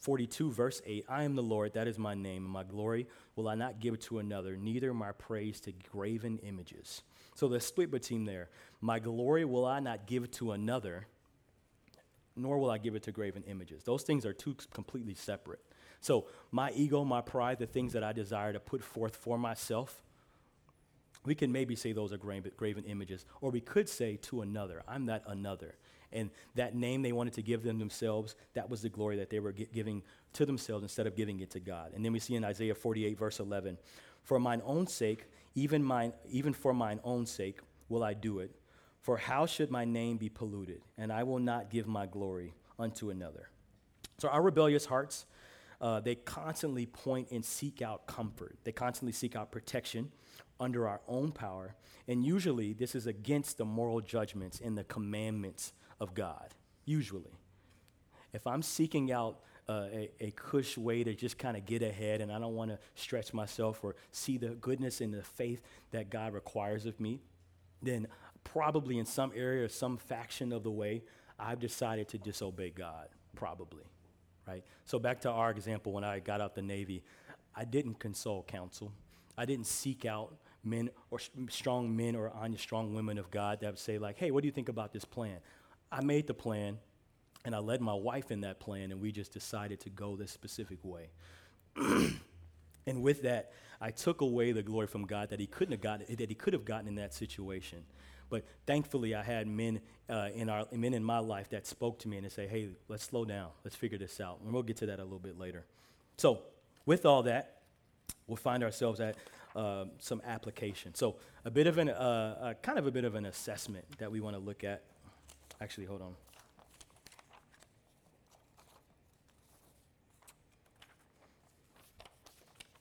[0.00, 3.48] 42, verse 8 I am the Lord, that is my name, and my glory will
[3.48, 7.02] I not give to another, neither my praise to graven images.
[7.34, 8.48] So the split between there.
[8.80, 11.06] My glory will I not give to another,
[12.34, 13.84] nor will I give it to graven images.
[13.84, 15.60] Those things are two completely separate.
[16.00, 20.02] So my ego, my pride, the things that I desire to put forth for myself,
[21.26, 25.06] we can maybe say those are graven images, or we could say to another, I'm
[25.06, 25.74] that another.
[26.12, 29.40] And that name they wanted to give them themselves, that was the glory that they
[29.40, 30.02] were giving
[30.34, 31.92] to themselves instead of giving it to God.
[31.94, 33.78] And then we see in Isaiah 48, verse 11,
[34.22, 38.52] For mine own sake, even, mine, even for mine own sake, will I do it.
[39.00, 40.82] For how should my name be polluted?
[40.98, 43.48] And I will not give my glory unto another.
[44.18, 45.26] So our rebellious hearts,
[45.80, 48.58] uh, they constantly point and seek out comfort.
[48.64, 50.12] They constantly seek out protection
[50.58, 51.74] under our own power.
[52.06, 57.32] And usually, this is against the moral judgments and the commandments of God, usually.
[58.32, 62.20] If I'm seeking out uh, a, a cush way to just kind of get ahead
[62.20, 65.60] and I don't want to stretch myself or see the goodness and the faith
[65.92, 67.20] that God requires of me,
[67.82, 68.08] then
[68.42, 71.02] probably in some area or some faction of the way,
[71.38, 73.84] I've decided to disobey God, probably,
[74.46, 74.64] right?
[74.84, 77.02] So back to our example when I got out the Navy,
[77.54, 78.92] I didn't consult counsel.
[79.36, 83.78] I didn't seek out men or strong men or strong women of God that would
[83.78, 85.38] say like, hey, what do you think about this plan?
[85.90, 86.78] I made the plan
[87.44, 90.30] and I led my wife in that plan, and we just decided to go this
[90.30, 91.08] specific way.
[91.76, 96.14] and with that, I took away the glory from God that he couldn't have gotten,
[96.16, 97.84] that he could have gotten in that situation.
[98.28, 102.08] But thankfully, I had men uh, in our men in my life that spoke to
[102.08, 103.48] me and they say, "Hey, let's slow down.
[103.64, 105.64] Let's figure this out." And we'll get to that a little bit later.
[106.16, 106.42] So,
[106.84, 107.62] with all that,
[108.26, 109.16] we'll find ourselves at
[109.56, 110.94] uh, some application.
[110.94, 111.92] So, a bit of an, uh,
[112.40, 114.84] uh, kind of a bit of an assessment that we want to look at.
[115.60, 116.14] Actually, hold on.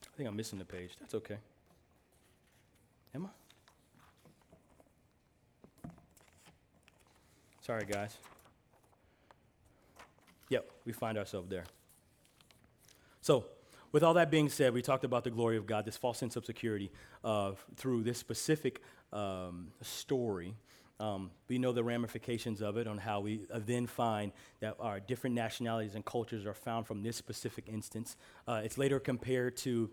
[0.02, 0.92] I think I'm missing the page.
[1.00, 1.38] That's okay.
[3.16, 3.30] I?
[7.62, 8.18] Sorry, guys.
[10.50, 11.66] Yep, we find ourselves there.
[13.22, 13.46] So,
[13.92, 16.36] with all that being said, we talked about the glory of God, this false sense
[16.36, 16.92] of security
[17.24, 18.82] uh, through this specific
[19.14, 20.56] um, story.
[21.00, 25.00] Um, we know the ramifications of it on how we uh, then find that our
[25.00, 28.18] different nationalities and cultures are found from this specific instance.
[28.48, 29.90] Uh, it's later compared to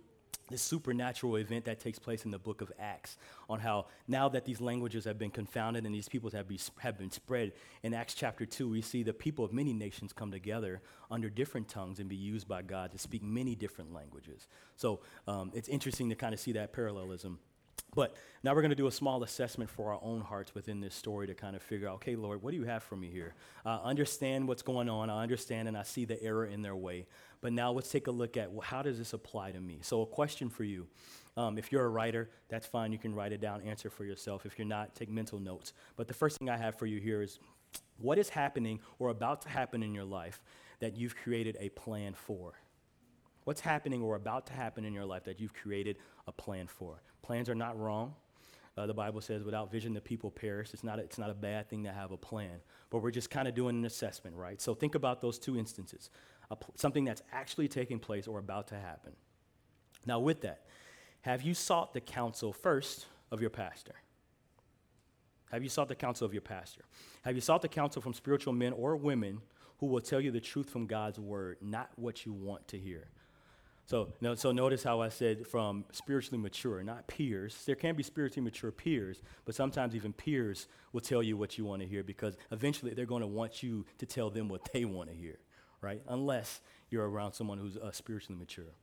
[0.50, 4.44] this supernatural event that takes place in the book of Acts on how now that
[4.44, 7.52] these languages have been confounded and these peoples have, be, have been spread,
[7.82, 11.68] in Acts chapter 2, we see the people of many nations come together under different
[11.68, 14.46] tongues and be used by God to speak many different languages.
[14.76, 17.38] So um, it's interesting to kind of see that parallelism.
[17.96, 20.94] But now we're going to do a small assessment for our own hearts within this
[20.94, 23.34] story to kind of figure out, okay, Lord, what do you have for me here?
[23.64, 25.08] I understand what's going on.
[25.08, 27.06] I understand and I see the error in their way.
[27.40, 29.78] But now let's take a look at well, how does this apply to me?
[29.80, 30.86] So, a question for you.
[31.38, 32.92] Um, if you're a writer, that's fine.
[32.92, 34.44] You can write it down, answer for yourself.
[34.44, 35.72] If you're not, take mental notes.
[35.96, 37.38] But the first thing I have for you here is
[37.98, 40.42] what is happening or about to happen in your life
[40.80, 42.54] that you've created a plan for?
[43.44, 47.00] What's happening or about to happen in your life that you've created a plan for?
[47.26, 48.14] Plans are not wrong.
[48.78, 50.72] Uh, the Bible says, without vision, the people perish.
[50.72, 52.60] It's not, a, it's not a bad thing to have a plan.
[52.88, 54.60] But we're just kind of doing an assessment, right?
[54.60, 56.10] So think about those two instances
[56.54, 59.12] pl- something that's actually taking place or about to happen.
[60.06, 60.66] Now, with that,
[61.22, 63.96] have you sought the counsel first of your pastor?
[65.50, 66.84] Have you sought the counsel of your pastor?
[67.24, 69.40] Have you sought the counsel from spiritual men or women
[69.78, 73.08] who will tell you the truth from God's word, not what you want to hear?
[73.86, 77.64] So, no, so notice how I said from spiritually mature, not peers.
[77.66, 81.64] There can be spiritually mature peers, but sometimes even peers will tell you what you
[81.64, 84.84] want to hear because eventually they're going to want you to tell them what they
[84.84, 85.38] want to hear,
[85.80, 86.02] right?
[86.08, 86.60] Unless
[86.90, 88.74] you're around someone who's uh, spiritually mature.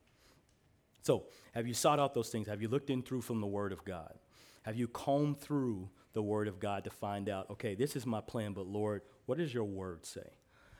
[1.02, 2.48] So, have you sought out those things?
[2.48, 4.14] Have you looked in through from the Word of God?
[4.62, 8.22] Have you combed through the Word of God to find out, okay, this is my
[8.22, 10.30] plan, but Lord, what does your Word say?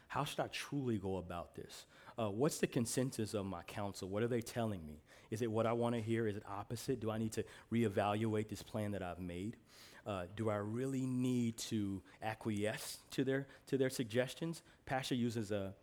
[0.08, 1.84] How should I truly go about this?
[2.18, 4.08] Uh, what's the consensus of my counsel?
[4.08, 5.02] What are they telling me?
[5.30, 6.28] Is it what I want to hear?
[6.28, 7.00] Is it opposite?
[7.00, 9.56] Do I need to reevaluate this plan that I've made?
[10.06, 14.62] Uh, do I really need to acquiesce to their, to their suggestions?
[14.86, 15.74] Pastor uses a,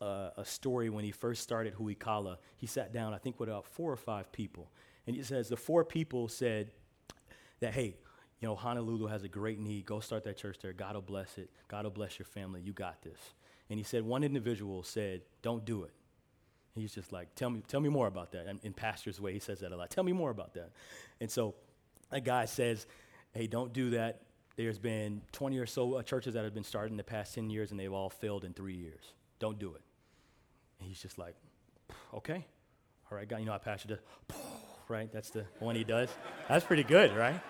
[0.00, 2.38] a, a story when he first started Huikala.
[2.56, 4.70] He sat down, I think, with about four or five people.
[5.06, 6.70] And he says the four people said
[7.60, 7.96] that, hey,
[8.40, 9.84] you know, Honolulu has a great need.
[9.84, 10.72] Go start that church there.
[10.72, 11.50] God will bless it.
[11.66, 12.60] God will bless your family.
[12.60, 13.18] You got this.
[13.70, 15.92] And he said, one individual said, don't do it.
[16.74, 18.46] He's just like, tell me, tell me more about that.
[18.46, 19.90] And in pastor's way, he says that a lot.
[19.90, 20.70] Tell me more about that.
[21.20, 21.54] And so
[22.10, 22.86] a guy says,
[23.32, 24.22] hey, don't do that.
[24.56, 27.50] There's been 20 or so uh, churches that have been started in the past 10
[27.50, 29.12] years, and they've all failed in three years.
[29.38, 29.82] Don't do it.
[30.78, 31.34] And he's just like,
[32.14, 32.44] okay.
[33.10, 33.98] All right, guy, you know how pastor does?
[34.88, 35.12] Right?
[35.12, 36.08] That's the one he does.
[36.48, 37.40] That's pretty good, right?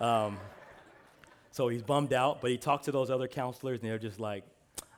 [0.00, 0.38] Um,
[1.54, 4.42] so he's bummed out, but he talked to those other counselors, and they're just like,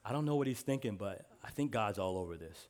[0.02, 2.68] I don't know what he's thinking, but I think God's all over this.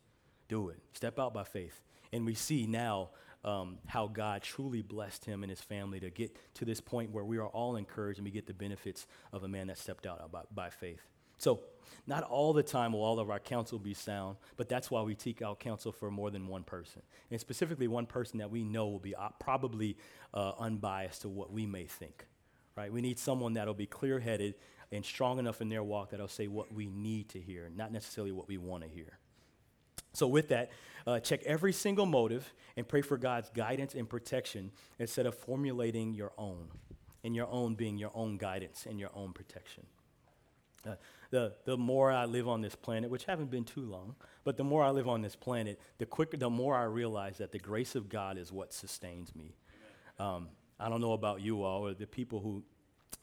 [0.49, 0.81] Do it.
[0.93, 1.81] Step out by faith.
[2.13, 3.11] And we see now
[3.45, 7.25] um, how God truly blessed him and his family to get to this point where
[7.25, 10.33] we are all encouraged and we get the benefits of a man that stepped out
[10.33, 11.03] by, by faith.
[11.39, 11.61] So,
[12.09, 15.15] not all the time will all of our counsel be sound, but that's why we
[15.17, 17.03] seek out counsel for more than one person.
[17.31, 19.97] And specifically, one person that we know will be uh, probably
[20.35, 22.27] uh, unbiased to what we may think
[22.77, 22.93] right?
[22.93, 24.55] We need someone that'll be clear headed
[24.93, 28.33] and strong enough in their walk that'll say what we need to hear, not necessarily
[28.33, 29.19] what we want to hear.
[30.13, 30.71] So, with that,
[31.07, 36.15] uh, check every single motive and pray for God's guidance and protection instead of formulating
[36.15, 36.69] your own,
[37.25, 39.85] and your own being your own guidance and your own protection.
[40.87, 40.95] Uh,
[41.31, 44.15] the, the more I live on this planet, which haven't been too long,
[44.45, 47.51] but the more I live on this planet, the quicker, the more I realize that
[47.51, 49.57] the grace of God is what sustains me.
[50.19, 50.49] Um,
[50.79, 52.63] I don't know about you all or the people who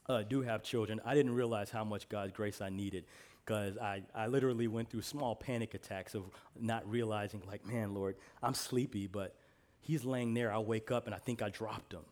[0.08, 1.00] uh, do have children.
[1.06, 3.06] I didn't realize how much God's grace I needed
[3.46, 6.24] because I, I literally went through small panic attacks of
[6.60, 9.36] not realizing, like, man, Lord, I'm sleepy, but
[9.82, 10.52] he's laying there.
[10.52, 12.04] I wake up and I think I dropped him.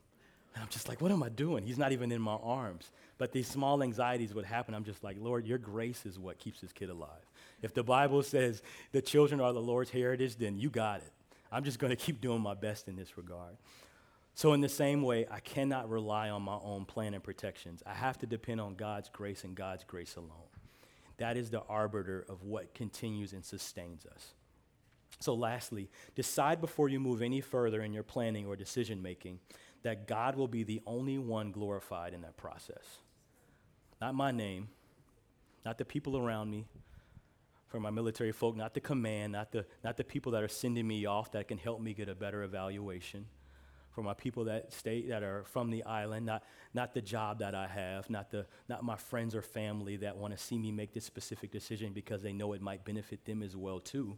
[0.53, 1.65] And I'm just like, what am I doing?
[1.65, 2.91] He's not even in my arms.
[3.17, 4.73] But these small anxieties would happen.
[4.73, 7.25] I'm just like, Lord, your grace is what keeps this kid alive.
[7.61, 8.61] If the Bible says
[8.91, 11.13] the children are the Lord's heritage, then you got it.
[11.51, 13.55] I'm just going to keep doing my best in this regard.
[14.41, 17.83] So, in the same way, I cannot rely on my own plan and protections.
[17.85, 20.49] I have to depend on God's grace and God's grace alone.
[21.17, 24.33] That is the arbiter of what continues and sustains us.
[25.19, 29.37] So, lastly, decide before you move any further in your planning or decision making
[29.83, 32.97] that God will be the only one glorified in that process.
[34.01, 34.69] Not my name,
[35.63, 36.65] not the people around me,
[37.67, 40.87] for my military folk, not the command, not the, not the people that are sending
[40.87, 43.27] me off that can help me get a better evaluation
[43.91, 47.53] for my people that stay that are from the island, not, not the job that
[47.53, 50.93] I have, not, the, not my friends or family that want to see me make
[50.93, 54.17] this specific decision because they know it might benefit them as well too.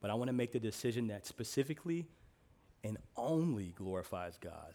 [0.00, 2.06] But I want to make the decision that specifically
[2.82, 4.74] and only glorifies God.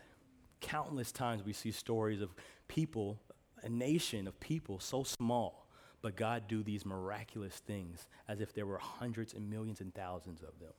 [0.62, 2.34] Countless times we see stories of
[2.68, 3.20] people,
[3.64, 5.68] a nation of people so small,
[6.02, 10.42] but God do these miraculous things as if there were hundreds and millions and thousands
[10.42, 10.74] of them.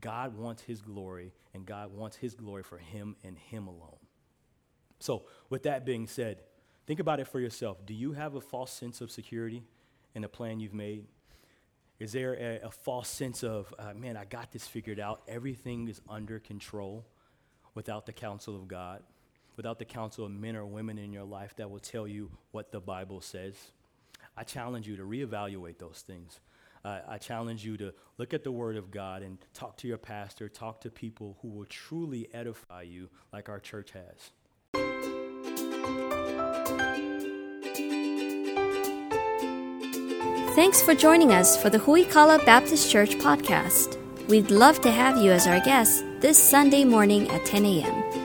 [0.00, 3.98] God wants his glory, and God wants his glory for him and him alone.
[5.00, 6.42] So, with that being said,
[6.86, 7.84] think about it for yourself.
[7.86, 9.62] Do you have a false sense of security
[10.14, 11.06] in the plan you've made?
[11.98, 15.88] Is there a, a false sense of, uh, man, I got this figured out, everything
[15.88, 17.04] is under control
[17.74, 19.02] without the counsel of God,
[19.56, 22.70] without the counsel of men or women in your life that will tell you what
[22.70, 23.54] the Bible says?
[24.36, 26.40] I challenge you to reevaluate those things
[26.84, 29.98] uh, I challenge you to look at the Word of God and talk to your
[29.98, 34.30] pastor, talk to people who will truly edify you like our church has.
[40.54, 43.96] Thanks for joining us for the Huikala Baptist Church podcast.
[44.28, 48.17] We'd love to have you as our guest this Sunday morning at 10 a.m.